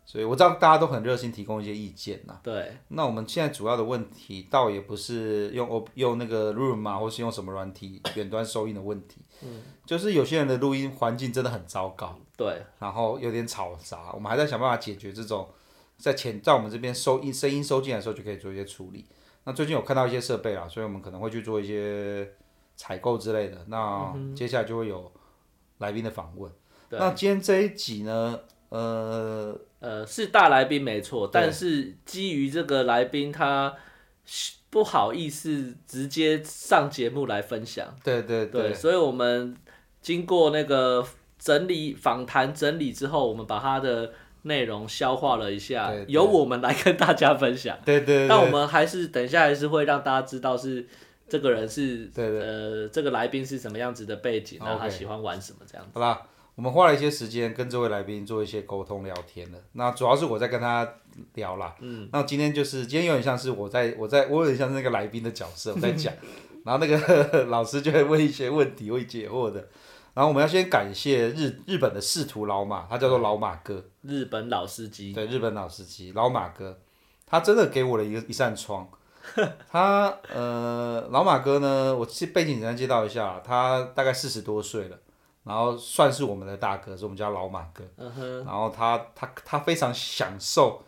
[0.05, 2.39] 所以我知道大家都很热心提供一些意见呐。
[2.41, 9.21] 对，那我们现在主要的问题倒也不是用用那个 Room 啊，或是用什么软体 远端收音的问题。
[9.43, 15.47] 嗯，就是有些人的录音环境真的很糟糕，对，然后有点吵杂，我们还在想办法解决这种，
[15.97, 19.05] 在前在我们这边收音声音收进来的时候就可以做一些处理。
[19.47, 22.29] 那最近有看到一些设备啊，所以我们可能会去做一些
[22.75, 23.57] 采购之类的。
[23.69, 25.09] 那接下来就会有
[25.77, 26.51] 来宾的访问。
[26.89, 33.73] 那今天这一集呢，呃呃是大来宾没错，但是基于这个来宾他
[34.69, 39.55] 不好意思直接上节目来分享，对对对，对，所以我们
[40.01, 41.07] 经过那个
[41.39, 44.11] 整理访谈整理之后，我们把他的
[44.47, 47.77] 内容消化了一下，对对由我们来跟大家分享。
[47.85, 50.87] 对对，对，但我们还是等一下还是会让大家知道是
[51.29, 55.91] 这个人是呃这个来宾是什么样子的背景，然后他喜欢玩什么这样子。
[55.93, 56.21] 好啦，
[56.55, 59.61] 我们花了一些时间跟这位来宾做一些沟通聊天的。
[59.73, 60.87] 那主要是我在跟他
[61.35, 61.75] 聊啦。
[61.81, 62.09] 嗯。
[62.11, 66.13] 那今天就是今天有点像是我在我在我有点像是那个来宾的角色我在讲，
[66.63, 69.67] 然后那个 老师就会问一些问题会解惑的。
[70.17, 75.13] 然后我们要先感谢日日本的仕途老马，他叫做老马哥，日本老司机。
[75.13, 76.79] 对，日本老司机老马哥，
[77.27, 78.89] 他真的给我了一个一扇窗。
[79.69, 82.03] 他呃，老马哥呢，我
[82.33, 84.97] 背景简单介绍一下，他大概四十多岁了，
[85.43, 87.83] 然后算是我们的大哥，是我们家老马哥。
[88.43, 90.81] 然后他他他非常享受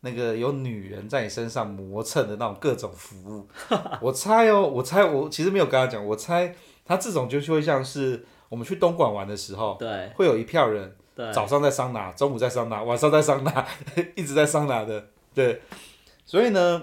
[0.00, 3.46] 那个有女人在你身上磨蹭的那种各种服务。
[4.02, 6.52] 我猜哦，我猜我其实没有跟他讲，我猜
[6.84, 8.26] 他这种就会像是。
[8.52, 10.94] 我们去东莞玩的时候，对，会有一票人，
[11.32, 13.66] 早上在桑拿，中午在桑拿，晚上在桑拿，
[14.14, 15.62] 一直在桑拿的，对。
[16.26, 16.82] 所以呢，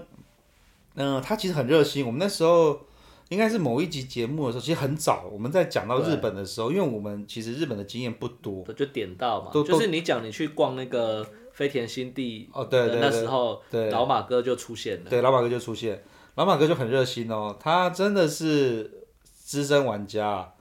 [0.95, 2.03] 嗯、呃，他其实很热心。
[2.03, 2.87] 我们那时候
[3.27, 13.91] 应该是某一集节目的时候，其实很早，我们在讲到日本的时候，因为我们其实日本的经验不多，就点到嘛，就是你讲你去逛那个飞田新地哦，对对对，那时候对。
[13.91, 16.03] 老马哥就出现了，对，老马哥就出现，
[16.33, 20.51] 老马哥就很热心哦，他真的是资深玩家。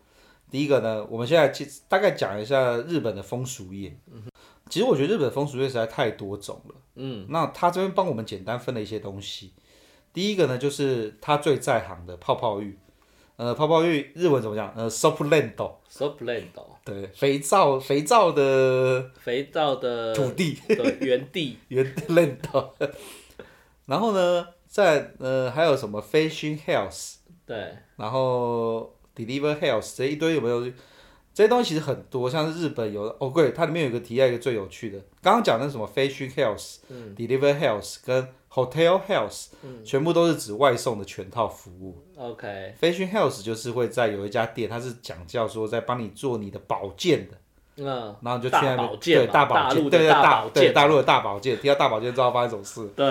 [0.51, 3.95] 第一个呢，我们现在其实大概讲一下日本的风俗业。
[4.11, 4.23] 嗯、
[4.71, 6.75] 其实我觉得日本的风俗业实在太多种了。
[6.95, 9.53] 嗯，那他这边帮我们简单分了一些东西。
[10.13, 12.79] 第一个呢，就是他最在行的泡泡浴。
[13.37, 14.73] 呃，泡泡浴日文怎么讲？
[14.75, 15.55] 呃，soapland。
[15.89, 16.47] soapland。
[16.85, 19.11] 对，肥皂，肥皂的。
[19.21, 20.13] 肥皂的。
[20.15, 20.59] 土地。
[20.67, 21.59] 对，原地。
[21.69, 22.71] 原 land。
[23.87, 27.17] 然后呢，在呃还有什么 fishing health？
[27.47, 27.77] 对。
[27.97, 28.98] 然后。
[29.19, 30.73] Deliver Health 这一堆有没有？
[31.35, 42.03] 这些东西其实很多，像是日本有的哦，对，它里面有一个提到一个最有趣的，刚刚讲的什么 Fashion Health、嗯、Deliver Health 跟 Hotel Health，、嗯、全部都是指外送的全套服务。
[42.17, 47.37] OK，Fashion Health 就是会在有一家店，它是讲叫说在帮你做你的保健的，
[47.77, 52.93] 嗯，然后就去那边对大保健，对对大对大陆的大保健，提到大保健知道发生什么事。
[52.97, 53.07] 对，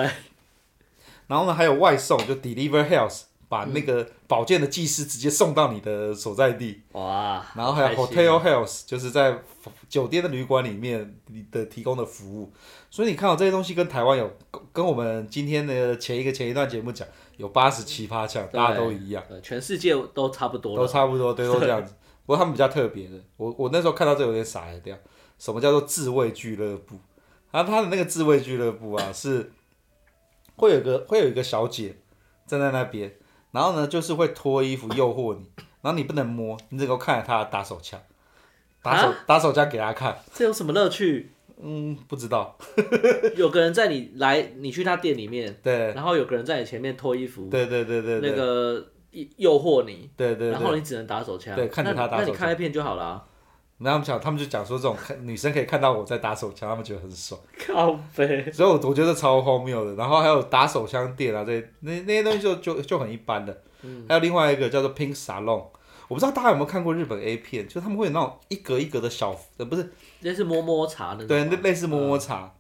[1.27, 3.21] 然后呢还有外送就 Deliver Health。
[3.49, 7.45] 把那个保健的技师直接送到你的所在地，哇！
[7.55, 9.39] 然后还有 Hotel Health，就是在
[9.87, 11.19] 酒店的旅馆里面
[11.49, 12.51] 的提供的服务。
[12.89, 14.29] 所以你看到这些东西跟台湾有
[14.73, 21.93] 跟我们今天的前一个前一段节目讲有八十七趴像，大家都一样，全世界都差不多，都差不多，对，都这样子。
[22.27, 24.97] 不过他们比较特别的，我我那时候看到这有点傻了掉。
[25.39, 26.97] 什么叫做自卫俱乐部？
[27.51, 29.51] 然后他的那个自卫俱乐部啊，是
[30.57, 31.95] 会有个会有一个小姐
[32.45, 33.13] 站在那边。
[33.57, 35.43] 然后呢，就是会脱衣服诱惑你，
[35.81, 37.99] 然后你不能摸，你只能够看着他打手枪，
[38.83, 41.31] 打手、啊、打手枪给他看，这有什么乐趣？
[41.59, 42.55] 嗯，不知道。
[43.35, 48.91] 有个人在你来，你去他店里面，对，然后有个人在你前面脱衣服，对对对对，那个
[49.37, 53.25] 诱惑你，对对，然后你只能打手枪，对，看着他打手枪，那你看一片就好了、啊。
[53.79, 57.39] 然后他们讲，他们就讲说这种女生可以看到我在打手枪，他们觉得很爽。
[57.67, 58.51] 靠背。
[58.51, 59.93] 所以我我觉得超荒谬的。
[59.93, 63.61] 然后还有打手枪店啊，这些那那些东西就就就很一般的。
[63.83, 64.05] 嗯。
[64.09, 65.63] 还有另外一个叫做 Pink Salon，
[66.07, 71.27] 我不知道大家有没有看过日本 A 片，就他们会有那种一格一格的小，呃，不是，类似摸摸茶的。
[71.27, 72.45] 对，类似摸摸茶。
[72.45, 72.51] 嗯。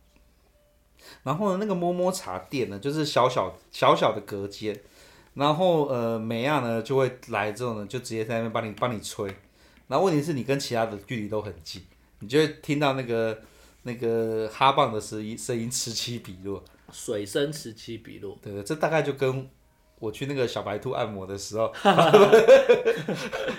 [1.23, 4.79] 然后呢，那个摸摸茶店呢，就是小小小小的隔间，
[5.33, 9.35] 然后呃，美亚呢就会来之后呢，就直接在那边帮你帮你吹。
[9.87, 11.81] 然后问题是你跟其他的距离都很近，
[12.19, 13.41] 你就会听到那个
[13.83, 18.37] 那个哈棒的声音声音此起彼落，水声此起彼落。
[18.41, 19.49] 对对，这大概就跟
[19.99, 21.69] 我去那个小白兔按摩的时候，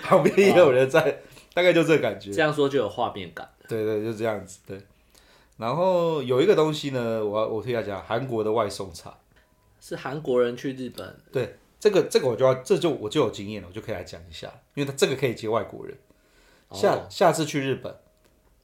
[0.03, 1.21] 旁边也有人在，
[1.53, 2.31] 大概就这个感觉。
[2.31, 3.49] 这样说就有画面感。
[3.67, 4.59] 对对，就这样子。
[4.65, 4.79] 对。
[5.57, 9.17] 然后有一个东西呢，我我推大家讲，韩国的外送茶，
[9.81, 11.19] 是韩国人去日本。
[11.31, 15.97] 对，这个这个我就要，这就我就有经验了，我就可以来讲一下，因为他这个可以接外国人。
[16.71, 17.95] 下下次去日本，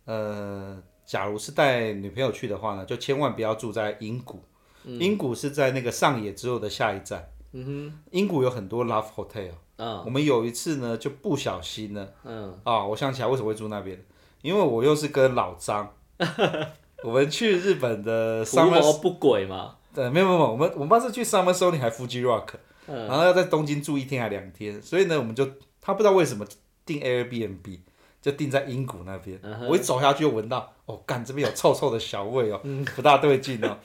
[0.05, 4.39] 呃，假如是带女朋友去的话呢，就千万不要住在英谷。
[4.83, 7.27] 英谷、嗯、是在那个上野之后的下一站。
[7.53, 7.99] 嗯哼。
[8.11, 9.49] 英谷有很多 Love Hotel。
[9.77, 10.03] 嗯。
[10.05, 12.55] 我们有一次呢，就不小心呢，嗯。
[12.63, 13.99] 啊，我想起来为什么会住那边，
[14.43, 15.91] 因为我又是跟老张，
[17.03, 18.99] 我们去日本的 Summer。
[19.01, 19.77] 不轨嘛？
[19.93, 22.49] 对，没有没有，我们我们当时去 Summer Sonic 还 Fuji Rock，
[22.85, 23.07] 嗯。
[23.07, 25.49] 然后要在东京住一天还两天，所以呢，我们就
[25.81, 26.45] 他不知道为什么
[26.85, 27.79] 订 Airbnb。
[28.25, 29.39] 就定在英谷那边。
[29.69, 32.59] 我一走下去就闻到，哦，干这边有臭臭的小味哦，
[32.95, 33.77] 不大对劲哦。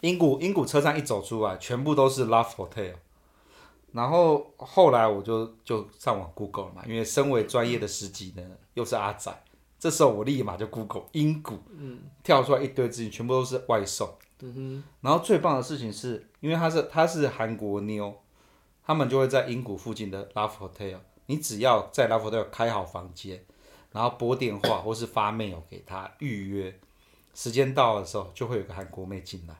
[0.00, 2.94] 英谷英谷车站一走出来，全部都是 Love Hotel。
[3.92, 8.42] 然后后来我就就上网 Google 了嘛，因为身为专业的司机呢，
[8.74, 9.32] 又是阿仔，
[9.78, 14.12] 这时候我立马就 Google 英谷，嗯，跳出来一堆资讯，全部都是外送。
[14.40, 14.84] 嗯哼。
[15.02, 18.12] 然后最棒的事情是，因为他是他是韩国妞，
[18.84, 20.96] 他们就会在英谷附近的 Love Hotel，
[21.26, 23.44] 你只要在 Love Hotel 开好房间，
[23.92, 26.78] 然后拨电话或是发 mail 给他预约，
[27.34, 29.54] 时间到的时候就会有个韩国妹进来。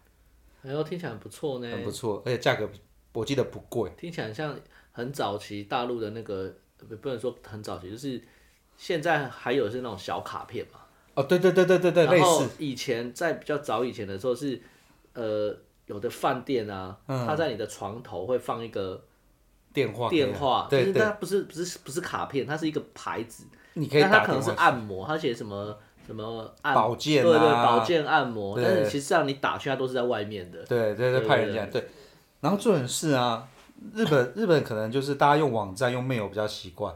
[0.63, 1.71] 哎呦，听起来很不错呢。
[1.71, 2.69] 很不错，而且价格
[3.13, 3.91] 我记得不贵。
[3.97, 4.59] 听起来像
[4.93, 6.53] 很早期大陆的那个，
[7.01, 8.23] 不能说很早期，就是
[8.77, 10.81] 现在还有是那种小卡片嘛。
[11.15, 12.23] 哦，对对对对对对，类似。
[12.23, 14.61] 然后以前在比较早以前的时候是，
[15.15, 15.57] 呃，
[15.87, 19.06] 有的饭店啊，它在你的床头会放一个
[19.77, 30.65] 电话电话，对对，它不是不是不是卡片，它是一个牌子，你可以但它可能是按摩，它写什么什么按保健对对保健按摩，但是其实上你打去它都是在外面的。
[30.65, 31.87] 对对对，派人进来对。
[32.41, 33.47] 然后重点是啊，
[33.95, 36.95] 日本日本可能就是大家用网站用 mail 比较习惯，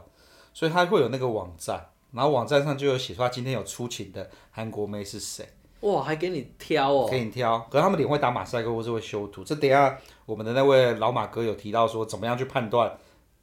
[0.53, 5.47] 所以他会有那个网站，然后网站上就有写出他今天有出勤的韩国妹是谁。
[5.81, 7.59] 哇，还给你挑哦，给你挑。
[7.69, 12.97] 可是他们脸会打马赛克或是会修图，这等下我们的那位老马哥有提到说，怎么样去判断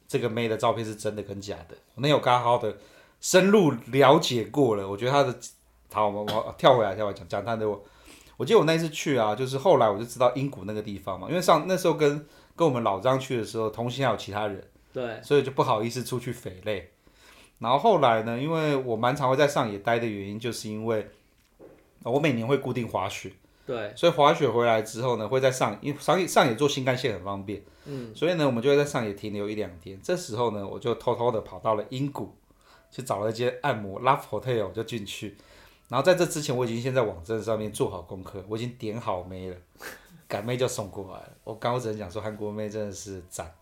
[0.07, 1.75] 这个妹的照片是真的跟假的。
[1.95, 2.77] 我那有刚好的
[3.21, 5.35] 深入了解过了，我觉得他的
[5.91, 7.83] 好，我我跳回来跳回来讲讲他的我。
[8.37, 12.25] 我记得我那一次去啊，就是后来我就知道英谷那个地方嘛，因为上那时候跟
[12.55, 14.63] 跟我们老张去的时候，同行还有其他人，
[14.93, 16.91] 对，所以就不好意思出去匪类。
[17.57, 21.09] 然后后来呢，因为我蛮常会在上野待的原因，就是因为
[22.03, 23.33] 我每年会固定滑雪，
[23.69, 29.99] 对，所以滑雪回来之后呢，会在上因为上野上野坐新干线很方便，嗯，所以呢，我们就会在上野停留一两天。
[30.01, 32.35] 这时候呢，我就偷偷的跑到了英谷，
[32.89, 35.37] 去找了一间按摩 Love Hotel，我就进去。
[35.87, 39.55] 然后在这之前，我已经先在网站上面做好功课，我已经点好妹了，
[40.27, 41.29] 赶妹就送过来了。
[41.43, 43.53] 我刚我只能讲说，韩国妹真的是赞。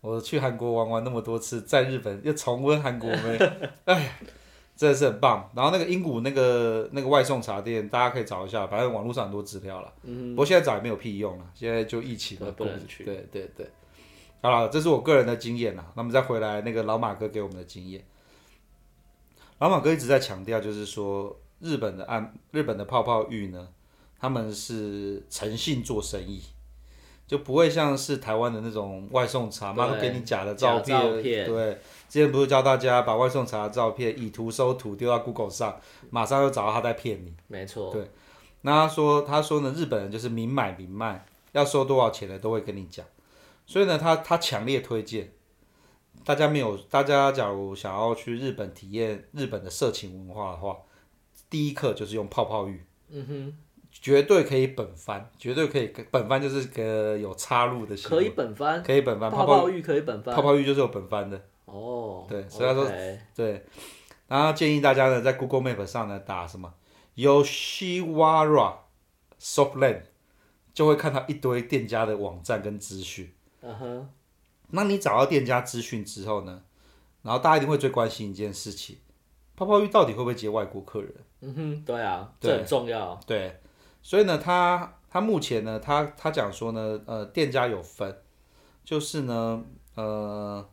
[0.00, 3.36] 我去韩国玩玩那么多次，在日本又重温韩国妹，
[3.86, 4.12] 哎呀，
[4.76, 5.50] 真的是很棒。
[5.54, 9.92] 然后那个英谷那个那个外送茶店，大家可以找一下，反正网络上很多资料了。
[10.02, 10.34] 嗯。
[10.34, 13.04] 不过现在找也没有屁用了，现在就疫情了，不能去。
[13.04, 13.68] 对对对。
[14.42, 15.92] 好了，这是我个人的经验啦。
[15.94, 18.04] 那么再回来那个老马哥给我们的经验，
[19.58, 21.38] 老马哥一直在强调，就是说。
[21.60, 23.68] 日本的按日本的泡泡浴呢，
[24.18, 26.42] 他们是诚信做生意，
[27.26, 30.98] 就不会像是台湾的那种外送茶，妈都给你假的照片。
[30.98, 31.72] 照片对，
[32.08, 37.34] 之前不是教大家把外送茶的照片以图搜图丢到 Google 上，马上又找到他在骗你。
[37.48, 37.90] 没错。
[37.92, 38.10] 对，
[38.62, 43.04] 那他说他说呢，日本人就是明买明卖，要收多少钱的都会跟你讲，
[43.66, 45.32] 所以呢，他他强烈推荐
[46.24, 50.76] 大家没有，大家假如想要去日本体验日本的色情文化的话。
[51.50, 53.58] 第一课就是用泡泡浴，嗯哼，
[54.00, 62.90] 绝对可以本番，绝对可以本番就是个有插入的，可以本番，可以本番，泡泡浴可以本番，泡泡浴就是有本番的，哦，对，所以他说
[63.34, 63.64] 对，
[64.28, 66.74] 然后建议大家呢在 Google Map 上呢打什么
[67.16, 68.74] ？Yoshiwara
[69.40, 70.02] Softland，
[70.74, 73.32] 就会看到一堆店家的网站跟资讯，
[73.62, 74.08] 嗯哼，
[74.70, 76.62] 那你找到店家资讯之后呢，
[77.22, 78.98] 然后大家一定会最关心一件事情。
[79.56, 81.14] 泡泡浴到底会不会接外国客人？
[81.40, 83.20] 嗯哼，对啊，对这很重要。
[83.24, 83.60] 对，
[84.04, 88.16] 所以呢，他他目前呢，他他讲说呢，呃，店家有分，
[88.84, 89.64] 就是呢，
[89.96, 90.64] 呃，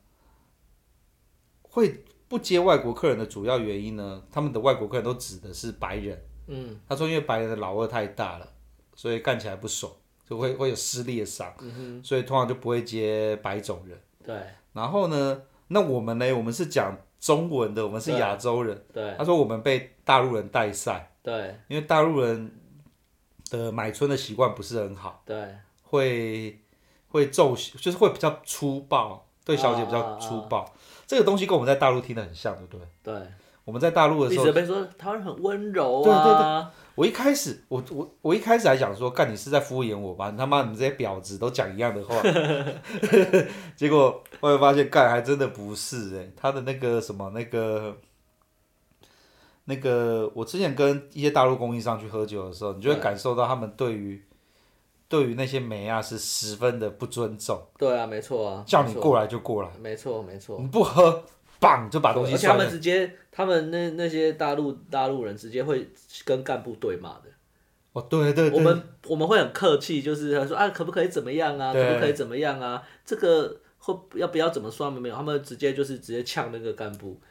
[1.63, 6.21] 会不接外国客人的主要原因呢，他们的外国客人都指的是白人。
[6.47, 8.47] 嗯，他说因为白人的老二太大了，
[8.95, 9.91] 所以干起来不爽，
[10.29, 11.51] 就会会有撕裂伤。
[11.61, 13.97] 嗯，所以通常就不会接白种人。
[14.23, 14.35] 对，
[14.73, 16.95] 然后呢，那我们呢，我们是讲。
[17.21, 18.83] 中文的，我们是亚洲人。
[18.91, 21.13] 对，他说我们被大陆人带赛。
[21.21, 22.51] 对，因为大陆人
[23.51, 25.21] 的买春的习惯不是很好。
[25.23, 26.59] 对，会
[27.09, 30.61] 会揍，就是会比较粗暴，对小姐比较粗暴。
[30.61, 33.13] 啊啊啊这个东西跟我们在大陆听的很像，对不对？
[33.13, 33.27] 对，
[33.65, 36.23] 我们在大陆的时候，一直被说台湾很温柔啊。
[36.23, 36.65] 对对对。
[36.95, 40.29] 我一开始，我我我一开始还想说，干你是在敷衍我吧？
[40.31, 42.15] 你他妈，你们这些婊子都讲一样的话。
[43.75, 47.97] 结果后来发现，干还真的不是哎，他的那个什么那个
[49.65, 54.23] 那个，我之前跟一些大陆供应商去喝酒的时候，你就会感受到他们对于
[55.07, 57.61] 对于那些妹啊是十分的不尊重。
[57.77, 59.69] 对啊，没错啊，叫你过来就过来。
[59.81, 61.23] 没错没错，你不喝。
[61.61, 65.87] 棒就把东西，而且他们直接，他们那那些大陆大陆人直接会
[66.25, 67.25] 跟干部对骂的。
[67.93, 68.57] 哦，对对对。
[68.57, 71.71] 我们我们会很客气，就是他说啊，可不可以怎么样啊？
[71.71, 72.81] 可不可以怎么样啊？
[73.05, 74.91] 这个会要不要怎么算？
[74.91, 77.21] 没有，他们直接就是直接呛那个干部。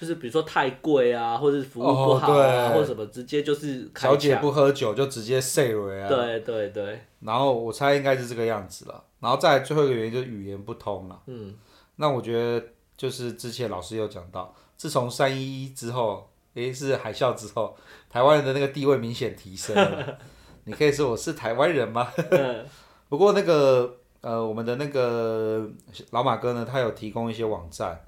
[0.00, 6.08] 就是比如说太贵啊，或者是服务不好啊，或者什么，直接就是小姐不喝酒就直接 say 了啊。
[6.08, 7.00] 对对对。
[7.20, 9.02] 然后我猜应该是这个样子了。
[9.18, 11.20] 然后再来最后一个原因就是语言不通了。
[11.26, 11.52] 嗯。
[11.96, 12.64] 那我觉得
[12.96, 17.76] 就是之前老师有讲到，自从三一一之后，诶是海啸之后，
[18.08, 20.18] 台湾人的那个地位明显提升了。
[20.62, 22.12] 你可以说我是台湾人吗？
[23.10, 25.68] 不过那个呃，我们的那个
[26.10, 28.00] 老马哥呢，他有提供一些网站。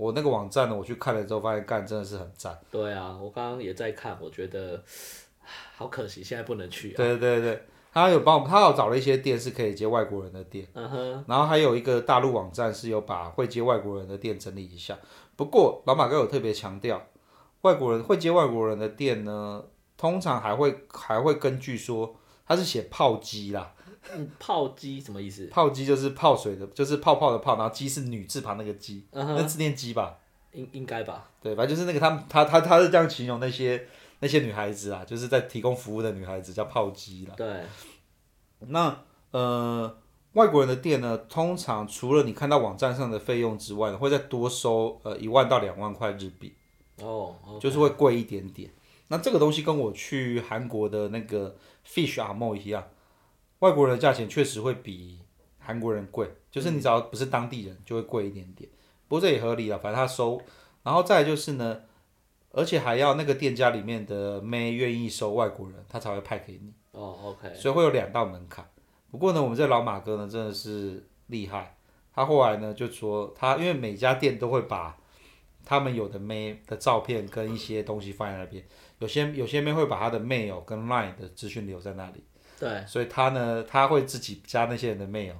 [0.00, 2.58] 我那个网站呢，我去看了之后，发现干真的是很赞。
[2.70, 4.82] 对啊，我刚刚也在看，我觉得
[5.76, 6.96] 好可惜，现在不能去啊。
[6.96, 10.66] 对对对，他有帮我们，他有找了一些店是可以接外国人的店。
[10.72, 11.24] 嗯哼。
[11.28, 14.98] 然后还有一个大陆网站是有把会接外国人的店整理一下。
[15.36, 17.02] 不过老马哥有特别强调，
[17.60, 19.62] 外国人会接外国人的店呢，
[19.98, 23.74] 通常还会还会根据说他是写炮击啦。
[24.12, 25.46] 嗯，泡鸡什么意思？
[25.46, 30.18] 泡鸡就是泡水的，就是泡泡的泡，然后鸡是女字旁那个鸡，嗯、那字念鸡吧？
[30.52, 31.30] 应应该吧？
[31.40, 33.86] 对，反正就是那个他他他他是这样形容那些
[34.18, 37.34] 那些女孩子啊，就是在提供服务的女孩子叫泡鸡啦。
[37.36, 37.62] 对。
[38.68, 39.96] 那呃，
[40.32, 46.52] 外国人的店呢，通常除了你看到网站上的费用之外，会再多收呃一万到两万块日币。
[47.00, 47.36] 哦。
[47.60, 48.70] 就是会贵一点点。
[49.06, 51.56] 那这个东西跟我去韩国的那个
[51.86, 52.84] Fish Amo 一样。
[53.60, 55.20] 外国人的价钱确实会比
[55.58, 58.68] 韩国人贵，就是你只要不是当地人就会贵一点点。
[59.06, 60.40] 不过这也合理了，反正他收，
[60.82, 61.82] 然后再来就是呢，
[62.52, 66.72] 而且还要那个店家里面的妹愿意收外国人，他才会派给你。
[66.92, 67.54] 哦，OK。
[67.54, 68.68] 所以会有两道门槛。
[69.10, 71.76] 不过呢，我们这老马哥呢真的是厉害，
[72.14, 74.96] 他后来呢就说他因为每家店都会把
[75.64, 78.64] 他们有的妹的照片跟一些东西放在那边，
[79.00, 82.24] 有些有些妹会把他的 mail 跟 line 的资讯留在那里。
[82.60, 85.32] 对，所以他呢，他会自己加那些人的 mail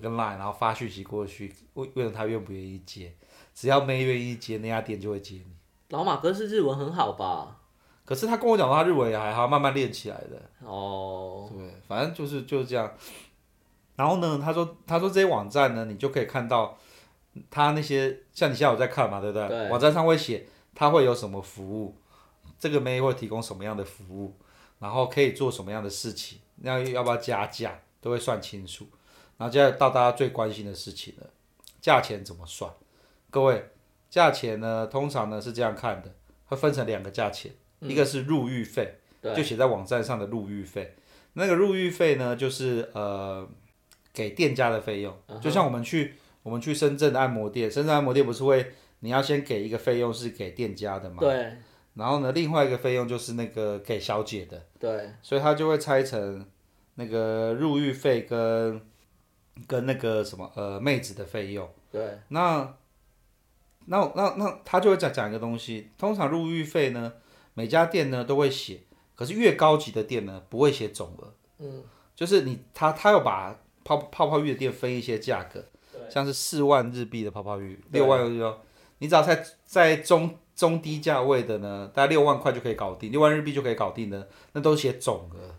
[0.00, 3.12] 跟 line，然后发讯息过去，问问他愿不愿意接，
[3.54, 5.46] 只要没愿意接，那家店就会接你。
[5.88, 7.56] 老马哥是日文很好吧？
[8.04, 10.40] 可是他跟我讲他日文也还好，慢慢练起来的。
[10.62, 11.50] 哦。
[11.50, 12.92] 对，反正就是就是这样。
[13.96, 16.78] 然后呢，他说他说这些网站呢，你就可以看到
[17.50, 19.48] 他那些像你现在有在看嘛，对不对？
[19.48, 19.70] 对。
[19.70, 21.96] 网站上会写他会有什么服务，
[22.58, 24.36] 这个 mail 会提供什么样的服务，
[24.78, 26.38] 然后可以做什么样的事情。
[26.62, 28.86] 要要不要加价，都会算清楚。
[29.36, 31.26] 然后接下来到大家最关心的事情了，
[31.80, 32.70] 价钱怎么算？
[33.30, 33.70] 各位，
[34.10, 36.12] 价钱呢，通常呢是这样看的，
[36.46, 38.98] 会分成两个价钱，嗯、一个是入狱费，
[39.36, 40.96] 就写在网站上的入狱费。
[41.34, 43.48] 那个入狱费呢，就是呃
[44.12, 51.18] 给店家的费用，就像我们去我们去深圳的按摩店，深圳按摩店不是会你要先给一个费用是给店家的吗？
[51.20, 51.56] 对。
[51.98, 56.46] 然后呢，另外一个费用就是那个给小姐的，对，所以他就会拆成
[56.94, 58.80] 那个入浴费跟
[59.66, 62.72] 跟那个什么呃妹子的费用，对，那
[63.86, 67.14] 那那那他就会讲讲一个东西，通常入浴费呢，
[67.54, 68.82] 每家店呢都会写，
[69.16, 71.82] 可是越高级的店呢不会写总额，嗯，
[72.14, 75.64] 就是你他他要把泡泡泡浴的店分一些价格，
[76.08, 78.56] 像是四万日币的泡泡浴，六万日币，
[78.98, 80.38] 你只要在在中。
[80.58, 85.54] 中低价位的呢，大概六万块就可以搞定，六万日币就可以搞定的，那都是写总额。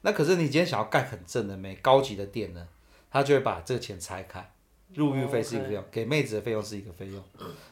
[0.00, 2.66] 那可是你今天想要盖很正的美高级的店呢，
[3.10, 4.50] 他就会把这个钱拆开，
[4.94, 7.22] 入浴费是一个费用，给妹子的费用是一个费用。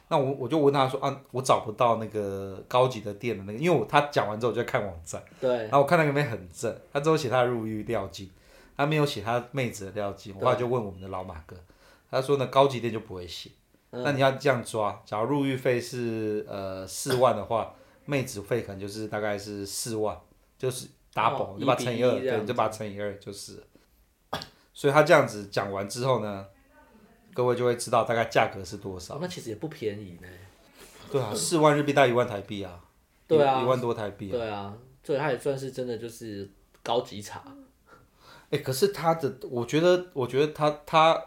[0.09, 8.29] 那我我就问他说啊，我找不到那个高级的店的那个，因为我他讲完之后我就在看网站，对，然后我看那个妹很正，他只有写他的入浴料金，
[8.77, 10.35] 他没有写他妹子的料金。
[10.37, 11.55] 我后来就问我们的老马哥，
[12.11, 13.49] 他说呢，高级店就不会写。
[13.91, 17.73] 那你要这样抓，假如入狱费是呃四万的话，
[18.05, 20.15] 妹子费可能就是大概是四万，
[20.59, 23.63] 就是 double，你把乘以二，对，你就把它乘以二就是。
[24.75, 26.45] 所以他这样子讲完之后呢，
[27.33, 29.17] 各位就会知道大概价格是多少。
[29.19, 30.27] 那其实也不便宜呢。
[31.11, 32.79] 对啊，四万日币大概一万台币啊。
[33.27, 33.63] 对啊。
[33.63, 34.29] 一万多台币。
[34.29, 36.47] 啊对啊，所以他也算是真的就是
[36.83, 37.43] 高级茶。
[38.51, 41.19] 哎，可是他的，我觉得，我觉得他他，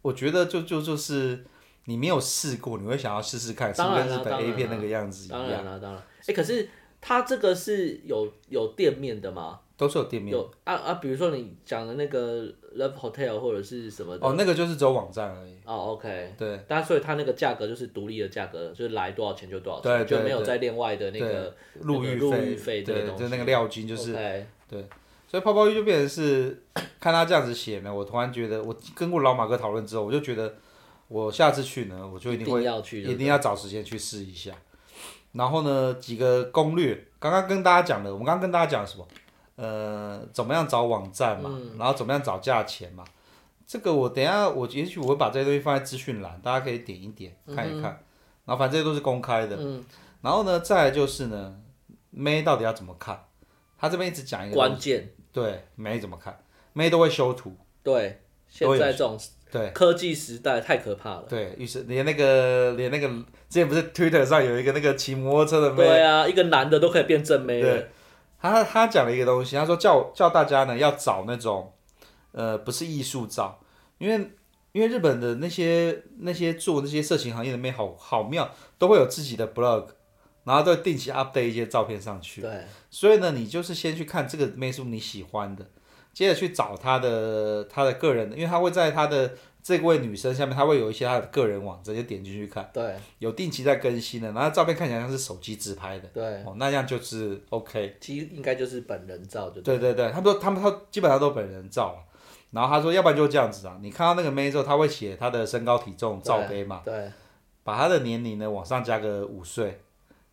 [0.00, 1.44] 我觉得就就就是。
[1.88, 5.40] 你没有试过，你会想要试试看，是不是跟日本 A 片那个样子一样？
[5.40, 6.02] 当然了，当然。
[6.26, 6.68] 哎，可是
[7.00, 9.60] 它这个是有有店面的吗？
[9.74, 10.30] 都是有店面。
[10.32, 12.44] 有啊啊，比如说你讲的那个
[12.76, 14.26] Love Hotel 或者是什么的。
[14.26, 15.54] 哦，那个就是走网站而已。
[15.64, 16.34] 哦，OK。
[16.36, 16.60] 对。
[16.68, 23.22] 但所以它那个价格就是独立的价格，就是来多少钱就多少钱，就没有再另外的那个入浴入浴费这个东西。
[23.22, 24.12] 对，就那个料金就是。
[24.12, 24.86] 对。
[25.26, 26.62] 所以泡泡浴就变成是
[27.00, 30.54] 看他这样子写呢，我突然觉得，我跟过老马哥讨论之后，我就觉得。
[31.08, 34.52] 我下次去呢，我就一定会一定要去，一定要找时间去试一下。
[35.32, 39.06] 然后呢，几个攻略，刚刚跟大家讲的，我们刚刚跟大家讲什么？
[39.56, 43.04] 呃，怎么样找网站嘛，嗯、然后怎么样找价钱嘛。
[43.66, 47.90] 这个我等一下，我也许我会把这些东西放在资讯栏，大家可以点一点看一看。
[47.90, 48.04] 嗯、
[48.46, 49.56] 然后反正这些都是公开的。
[49.58, 49.84] 嗯。
[50.22, 51.60] 然后呢，再来就是呢，
[52.10, 53.24] 妹到底要怎么看？
[53.76, 55.10] 他这边一直讲一个关键。
[55.32, 56.38] 对，妹怎么看？
[56.72, 57.54] 妹都会修图。
[57.82, 59.18] 对，现在这种
[59.50, 61.24] 对科技时代太可怕了。
[61.28, 63.24] 对，于是连那个连那个之
[63.60, 65.76] 前不是 Twitter 上有一个那个骑摩托车的妹。
[65.84, 67.60] 对啊，一个男的都可以变正妹。
[67.60, 67.88] 对。
[68.40, 71.72] 他他讲了一个东西，他说叫叫大家呢要找那种，
[72.30, 73.58] 呃，不是艺术照，
[73.98, 74.30] 因为
[74.70, 79.86] 因为日本的那些那些做那些色情行业的妹好好妙，都会有自己的 blog，
[80.44, 82.40] 然后都会定期 update 一些照片上去。
[82.40, 82.64] 对。
[82.90, 85.66] 所以呢，你就是先去看这个妹是不是你喜欢的，
[86.18, 89.30] 接着去找他的他的个人的，因为他会在他的。
[89.60, 92.70] 这位女生下面，他会有一些他的个人网站，就点进去看。
[92.72, 92.94] 对。
[93.18, 96.08] 有定期在更新的，然后照片看起来像是手机自拍的。
[96.08, 96.24] 对。
[96.44, 97.96] 哦，那样就是 OK。
[98.00, 99.76] 其实应该就是本人照就对。
[99.76, 102.02] 对对对，他们说他们他基本上都本人照。
[102.50, 106.80] 然后他说，要不然就这样子啊，你看到那个妹之后，他会写她的身高体重罩杯嘛。
[106.82, 106.94] 对。
[106.94, 107.10] 对
[107.62, 109.82] 把她的年龄呢往上加个五岁。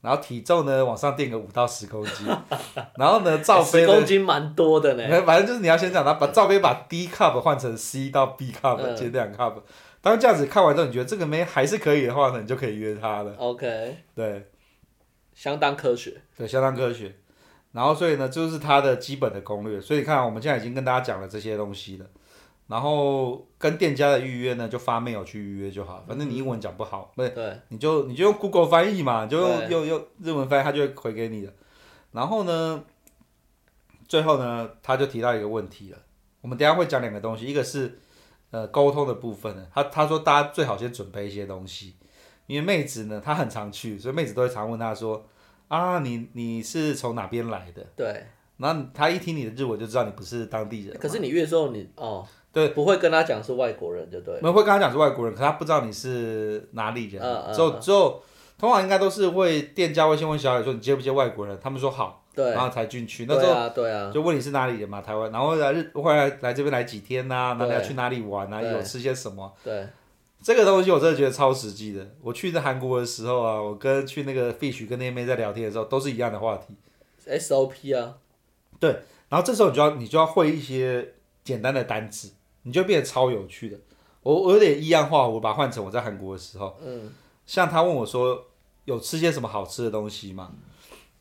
[0.06, 2.28] 然后体重呢，往上垫个五到十公斤，
[2.95, 5.22] 然后呢，罩杯十公斤蛮多的呢。
[5.26, 9.56] 反正就是你要先讲，他把罩杯把 D cup 换成 C 到 B cup，减两 cup。
[10.01, 13.34] 当这样子看完之后，你觉得这个妹还是可以的话呢，你就可以约她了。
[13.39, 13.97] OK。
[14.14, 14.47] 对，
[15.34, 16.22] 相当科学。
[16.38, 17.16] 对，相当科学。
[17.72, 19.82] 然后所以呢，就是它的基本的攻略。
[19.82, 22.06] 所以你看，我们现在已经跟大家讲了这些东西了。
[22.68, 26.03] 然后跟店家的预约呢，就发 mail 去预约就好。
[26.07, 31.53] 反正你英文讲不好，不是，你就你就用 Google 翻译嘛，就用用用日文翻译，他就会回给你的。
[32.11, 32.84] 然后呢，
[34.07, 35.97] 最后呢，他就提到一个问题了。
[36.41, 37.99] 我们等下会讲两个东西，一个是
[38.49, 39.68] 呃沟通的部分呢。
[39.72, 41.95] 他他说大家最好先准备一些东西，
[42.47, 45.28] 因为妹子呢她很常去，所以妹子都会常问他说
[45.68, 47.86] 啊，你你是从哪边来的？
[47.95, 48.26] 对。
[48.57, 50.97] 然后他一听你的日文就知道你不是当地人。
[50.97, 52.26] 可是你越说你哦。
[52.56, 54.34] 对，不会跟他讲是外国人就对。
[54.38, 57.22] 我们会跟他讲是外国人，可他不知道你是哪里人。
[57.22, 57.53] 嗯嗯。
[57.53, 58.24] 之后之后，
[58.58, 63.26] 通常应该都是会店家会先问小姐说你接不接外国人，他们说好，对，然后才进去。
[63.28, 64.10] 那时候对啊对啊。
[64.14, 69.53] 就问你是哪里人嘛，台湾，然后来日后来来这边来几天呐、啊，然后要去哪里玩啊，有吃些什么？
[69.62, 69.86] 对。
[70.41, 72.08] 这个东西我真的觉得超实际的。
[72.22, 76.74] 我去那韩国的时候啊，我跟去那个 Fish 跟那妹在聊天的时候，都是一样的话题。
[77.28, 78.16] SOP 啊。
[78.80, 78.91] 对，
[79.28, 82.32] 然后这时候你就要你就要会一些简单的单词。
[82.66, 83.80] 你就变得超有趣的，
[84.22, 87.11] 我我有点一样化，我把它换成我在韩国的时候，嗯，
[87.45, 88.45] 像他问我说
[88.84, 90.51] 有吃些什么好吃的东西吗？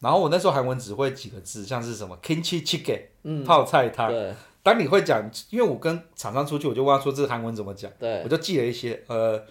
[0.00, 4.10] 然后我那时候韩文只会几个字，像是什么 kimchi chicken，嗯，泡菜汤。
[4.10, 4.34] 对。
[4.62, 9.42] 当你会讲，因为我跟厂商出去，我就问他说这个韩文怎么讲，对，我就记了一些，呃，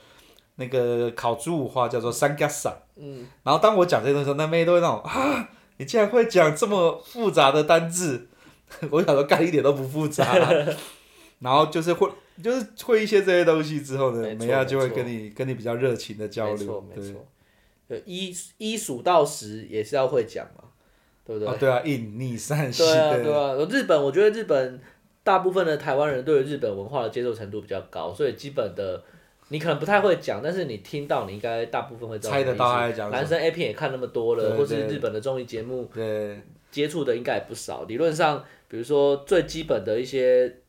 [0.55, 8.27] 那个烤猪五花叫做 samgyeopsal，嗯，然后当我讲这些东西的时候，那妹都会那种啊，你竟然会讲这么复杂的单字，
[8.89, 10.25] 我想说干一点都不复杂。
[11.43, 12.09] 然后就是会，
[12.41, 16.55] 就是会一些这些东西之后呢，美亚就会跟你跟你比较热情的交流。
[16.55, 17.25] 没错，没错。
[17.85, 20.63] 对，一一数到十也是要会讲嘛，
[21.25, 21.47] 对不对？
[21.47, 22.85] 哦，对啊，一、二、三、四。
[22.85, 23.67] 对啊，对啊。
[23.69, 24.79] 日本，我觉得日本
[25.21, 29.03] 大部分的台湾人对于日本文化的接受程度比较高，所以基本的
[29.49, 33.11] 你可能不太会讲，但是你听到你应该大部分会猜得到他在讲。
[33.11, 36.41] 男生 A 片也看那么多了，或是日本的综艺节目，对，
[36.71, 37.83] 接触的应该也不少。
[37.83, 40.62] 理论上，比如说最基本的一些。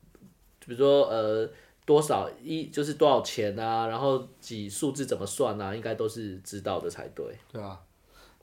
[0.66, 1.48] 比如说，呃，
[1.84, 7.26] 多少一就是多少钱啊，然后几数字怎么算啊，应该都是知道的才对。
[7.52, 7.78] 对啊，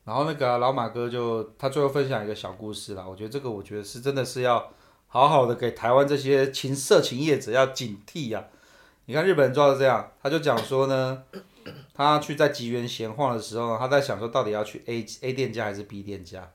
[0.05, 4.71] 然后那个、老马哥就他最后分享一个小故事啦，我觉得这个我觉得是真的是要
[5.07, 8.59] 好好的给台湾这些情色情业者要警惕呀、啊。
[9.05, 11.23] 你看日本人做到这样，他就讲说呢，
[11.93, 16.51] 他去在吉原闲晃的时候，他在想说到底要去 A A 店家还是 B 店家，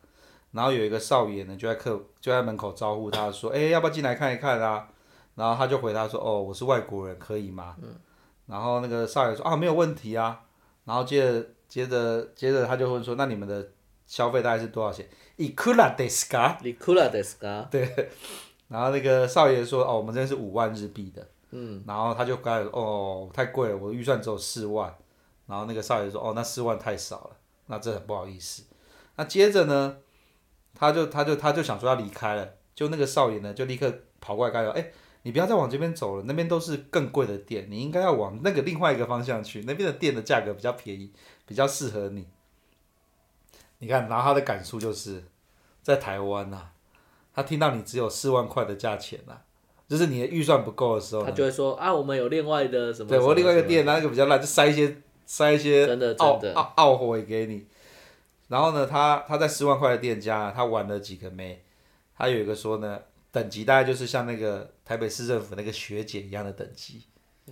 [0.52, 4.88] 然后有一个少爷呢就在客就在门口招呼他说，哎，要不要进来看一看啊？
[5.35, 7.95] 然后他就回答说：“哦，我是外国人，可以吗？”嗯、
[8.47, 10.41] 然后那个少爷说：“啊，没有问题啊。”
[10.83, 13.71] 然后接着接着接着他就问说：“那你们的
[14.05, 18.09] 消费大概是多少钱？”“いくらですか？”“いくらですか？”对。
[18.67, 21.81] 然后那个少爷说：“哦，我们这边是五万日币的。”嗯。
[21.87, 24.93] 然后他就开始哦，太贵了，我预算只有四万。
[25.47, 27.37] 然后那个少爷说：“哦，那四万太少了，
[27.67, 28.63] 那这很不好意思。”
[29.15, 29.97] 那接着呢，
[30.75, 34.91] 他就他就他就想说要离开了，就那个少爷呢就立刻跑过来跟他说：“哎。”
[35.26, 41.10] 你不要再往这边走了，那边都是更贵的店，你应该要往那个另外一个方向去，那边的店的价格比较便宜，
[41.44, 42.28] 比较适合你。
[43.78, 45.24] 你看，然后他的感触就是，
[45.82, 46.72] 在台湾呐、啊，
[47.34, 49.42] 他听到你只有四万块的价钱呐、啊，
[49.88, 53.08] 就是你的预算不够的时候，他就会说啊，我们有另外的什么？
[53.08, 54.96] 对，我另外一个店，那个比较烂，就塞一些
[55.26, 57.66] 塞一些真的奥奥奥货也给你。
[58.46, 61.64] 然后呢，他他在四万块的店家，他玩了几个妹，
[62.16, 63.00] 他有一个说呢。
[63.36, 67.02] 等级大概就是像那个台北市政府那个学姐一样的等级，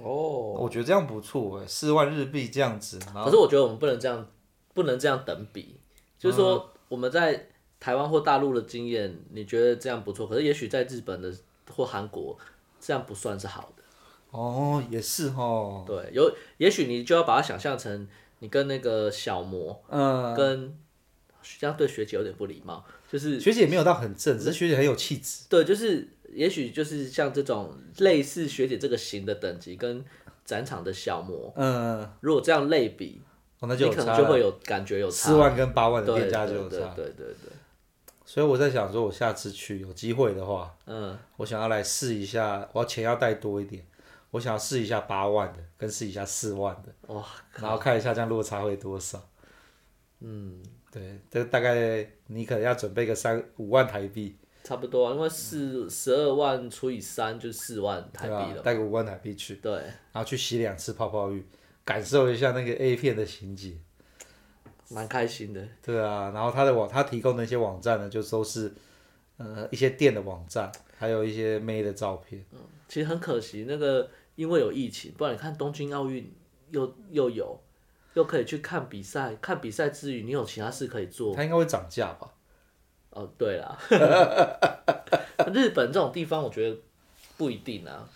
[0.00, 2.98] 哦，我觉得这样不错哎，四万日币这样子。
[3.12, 4.26] 可是我觉得我们不能这样，
[4.72, 5.78] 不能这样等比。
[6.18, 10.26] 就是说我们在台湾或大陆的经验，你觉得这样不错。
[10.26, 11.30] 可是也许在日本的
[11.70, 12.38] 或韩国，
[12.80, 13.82] 这样不算是好的。
[14.30, 15.84] 哦，也是哦。
[15.86, 18.08] 对，有也许你就要把它想象成
[18.38, 20.74] 你跟那个小魔，嗯，跟
[21.58, 25.44] 这样对学姐有点不礼貌，就是学姐也没有到很正，只是学姐很有气质。
[25.48, 30.04] 对，就是也许就是像这种类似学姐这个型的等级，跟
[30.44, 33.20] 展场的小模，嗯，如果这样类比，
[33.60, 37.52] 哦，那就你可能就会有感觉有差，四万跟八万的店家就有差，对对对对对。
[38.24, 43.86] 所以我在想说，我下次去有机会的话，嗯，我想要来试一下，我要钱要带多一点。
[44.30, 47.24] 我想要试一下八万的，跟试一下四万的，哇，
[47.54, 49.24] 然后看一下这样落差会多少。
[50.18, 50.60] 嗯，
[50.94, 54.36] 对，这大概你可能要准备个三五万台币。
[54.62, 58.62] 差不多啊，因为四十二万除以三就四万台币了。
[58.62, 59.56] 带个五万台币去。
[59.56, 59.72] 对。
[60.12, 61.44] 然后去洗两次泡泡浴，
[61.84, 63.76] 感受一下那个 A 片的情节。
[64.90, 65.66] 蛮开心的。
[65.82, 68.72] 对啊，然后他的网，他提供的一些网站呢，就都是
[69.38, 72.44] 呃一些店的网站，还有一些妹的照片。
[72.52, 74.08] 嗯，其实很可惜那个。
[74.36, 76.28] 因为有疫情，不然你看东京奥运
[76.72, 77.56] 又又有，
[78.14, 81.34] 又可以去看比赛，看比赛之余你有其他事可以做。
[81.34, 82.30] 它应该会涨价吧？
[83.10, 83.78] 哦，对啦，
[85.54, 86.76] 日本这种地方我觉得
[87.36, 88.08] 不一定啊。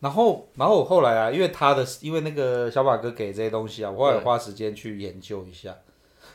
[0.00, 5.76] 然后，然后我后来啊，因为他的，因为那个小马哥给这些东西啊，我后来花时间去研究一下，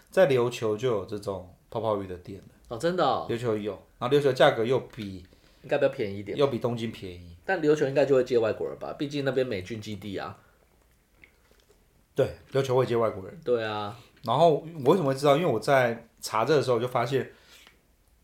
[0.09, 3.27] 在琉球就有这种泡泡浴的店哦，真的哦？
[3.29, 5.25] 琉球有，然后琉球价格又比
[5.63, 7.35] 应该比较便宜一点，又比东京便宜。
[7.45, 10.37] 但琉球应该就会接外国人吧，毕竟那边美军基地啊。
[12.17, 13.39] 对，要求会接外国人。
[13.45, 13.95] 对啊。
[14.23, 15.37] 然后我为什么会知道？
[15.37, 17.31] 因为我在查这的时候就发现，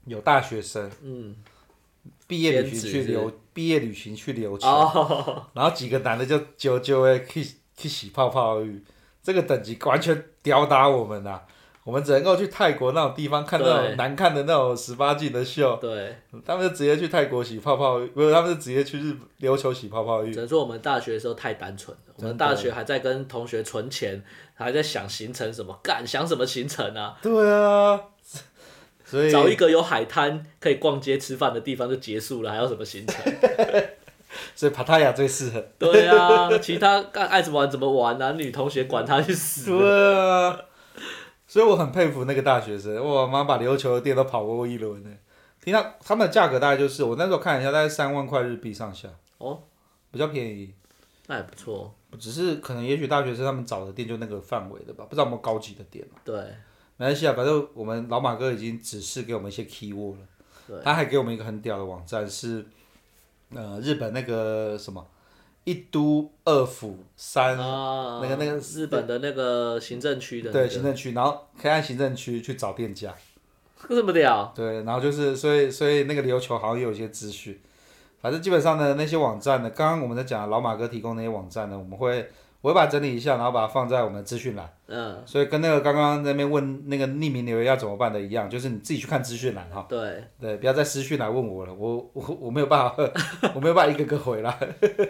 [0.05, 1.35] 有大学生，嗯，
[2.27, 8.83] 毕业旅行去留，毕业旅行去留球，哦、然后几个男的就就就会去去洗泡泡浴，
[9.21, 11.45] 这个等级完全吊打我们啊。
[11.83, 16.15] 我们只能够去泰国那种地方看那种难看的那种十八禁的秀，对，
[16.45, 20.33] 他们就直接去泰国洗泡泡浴，不是，他们就直接去日琉球洗泡泡浴。
[20.33, 24.23] 只能说我们大学的时候太单纯了，我们大学还在跟同学存钱，
[24.53, 27.17] 还在想行程什么，干想什么行程啊？
[27.21, 27.99] 对啊，
[29.03, 33.21] 所以找一个有海滩可以逛街吃饭的地方就结束了，还有什么行程？
[34.55, 35.61] 所以帕塔亚最适合。
[35.77, 39.69] 对啊，其他干爱怎么玩怎么玩，男女同学管他去死。
[39.77, 40.57] 对啊。
[41.53, 45.11] 所以我很佩服那个大学生，我妈把琉球的店都跑过一轮呢。
[45.61, 49.07] 听到他们的价格大概就是，我那时候看一下，大概三万块日币上下。
[49.37, 49.61] 哦，
[50.09, 50.73] 比较便宜。
[51.27, 51.93] 那也不错。
[52.19, 56.03] 只是可能也许大学生他们找的店就那个范围的吧，不知道有没有高级的店。
[56.25, 56.35] 对。
[56.97, 60.27] 没关系啊，反正我们老马哥已经指示给我们一些 keyword 了。
[60.67, 60.79] 对。
[60.83, 62.65] 他还给我们一个很屌的网站，是
[63.53, 65.05] 呃日本那个什么。
[65.63, 73.13] 一都二府三，啊、那个那个日本的那个行政区的、那个，对行政区，然后可以按行政区去找店家，
[73.87, 74.51] 这么屌？
[74.55, 77.59] 对，然后就是所以所以那个琉球好像也有一些资讯，
[78.21, 82.29] 反正基本上呢那些网站呢，刚刚我们在讲老马哥提供那些网站呢，我们会。
[82.63, 84.73] 我会把它整理一下，然后把它放在我们的资讯栏。
[84.87, 85.21] 嗯。
[85.25, 89.85] 所以跟那个刚刚那边问那个匿名留言要怎么办的一样，就是你自己去看资讯栏哈。
[89.89, 90.23] 对。
[90.39, 92.95] 对，不要再私讯来问我了，我我我没有办法，
[93.53, 94.57] 我没有办法一个个回来。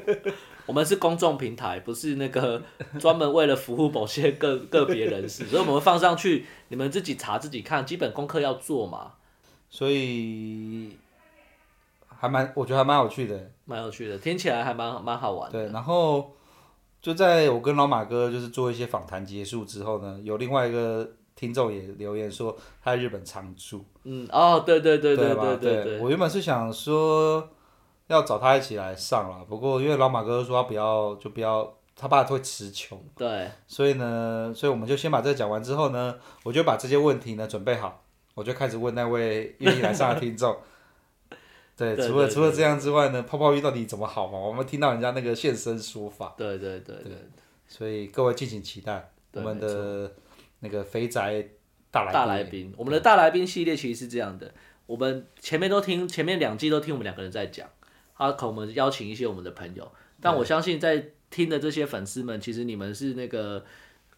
[0.65, 2.59] 我们是公众平台，不是那个
[2.97, 9.11] 专门为了服务某些个个别人士，所以我们会放上去，你们自己查自己看，基本功课要做嘛。
[9.69, 10.97] 所以
[12.07, 13.51] 还蛮，我觉得还蛮有趣的。
[13.65, 15.59] 蛮有趣的，听起来还蛮蛮好玩的。
[15.59, 16.31] 对，然后。
[17.03, 23.83] 就在我跟老马哥就是做一些访谈结束之后呢，有另外一个听众也留言说他在日本常住。
[24.05, 25.99] 嗯，哦，对对对对对对对。
[25.99, 27.49] 我原本是想说
[28.07, 32.97] 要找他一起来上了，不过因为老马哥说他不要，就不要，他爸会词穷。
[33.17, 33.51] 对。
[33.67, 38.01] 所以呢，所以我们就先把这个讲完之后呢，我就把这些问题呢准备好，
[38.33, 40.55] 我就开始问那位愿意来上的听众。
[41.75, 44.37] 对，除了除了这样之外呢，泡泡浴到底怎么好嘛？
[44.37, 46.35] 我们听到人家那个现身说法。
[46.37, 47.11] 对对对对。
[47.67, 50.11] 所以各位敬请期待我们的
[50.59, 51.43] 那个肥宅
[51.89, 52.13] 大来宾。
[52.13, 54.53] 大来宾，我们的大来宾系列其实是这样的，
[54.85, 57.67] 我们前面都听，前面两季都听我们两个人在讲，
[58.13, 63.65] 啊，可我们邀请一些我们的朋友，但我相信在听的这些粉丝们，其实你们是那个。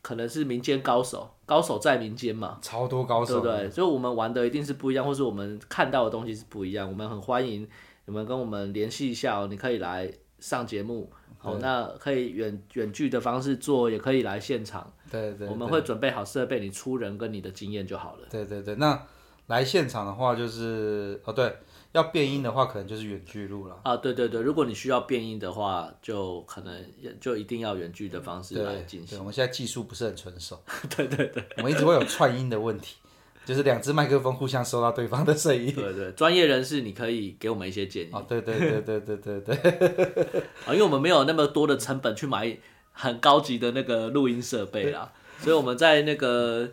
[0.05, 3.71] 可能是民间高手，高手在民间嘛，超多高手，对不对？
[3.71, 6.87] 所以我们玩的一定是不一样，或是我们看到的东西是不一样。
[6.87, 7.67] 我们很欢迎
[8.05, 14.93] 你们跟我们联系一下哦，你可以来上节目，好、哦，那可以远远距的方式做，也可以来现场。
[15.09, 18.27] 对对，对，我们会准备好设备，你出人跟你的经验就好了。
[18.29, 19.01] 对对对，那
[19.47, 21.51] 来现场的话就是哦，对，
[21.95, 23.79] 要变音的话，可能就是远距录了。
[23.83, 26.85] 啊，对对对，如果你需要变音的话，就可能
[27.21, 29.17] 就一定要远距的方式来进行。
[29.17, 30.61] 我们现在技术不是很纯熟。
[30.97, 32.97] 对对对，我们一直会有串音的问题，
[33.45, 35.73] 就是两只麦克风互相收到对方的声音。
[35.73, 38.09] 对对，专业人士你可以给我们一些建议。
[38.11, 39.55] 哦，对对对对对对对。
[40.67, 42.57] 啊，因为我们没有那么多的成本去买
[42.91, 46.69] 很高级的那个录音设备啦，所以我们在那个。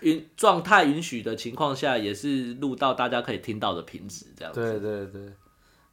[0.00, 4.60] 允状态允许的情况下，也是录到大家可以听到的品质，这样子。
[4.60, 5.32] 对对对，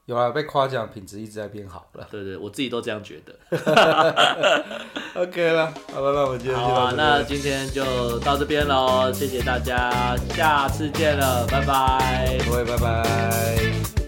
[0.06, 2.08] 有啊，被夸奖，品质一直在变好了。
[2.12, 3.34] 对对，我自己都这样觉得。
[5.14, 6.58] OK 了，好了，那我们今天。
[6.58, 12.38] 好啊，那今天就到这边喽，谢谢大家，下次见了，拜拜。
[12.46, 14.01] 各位，拜拜。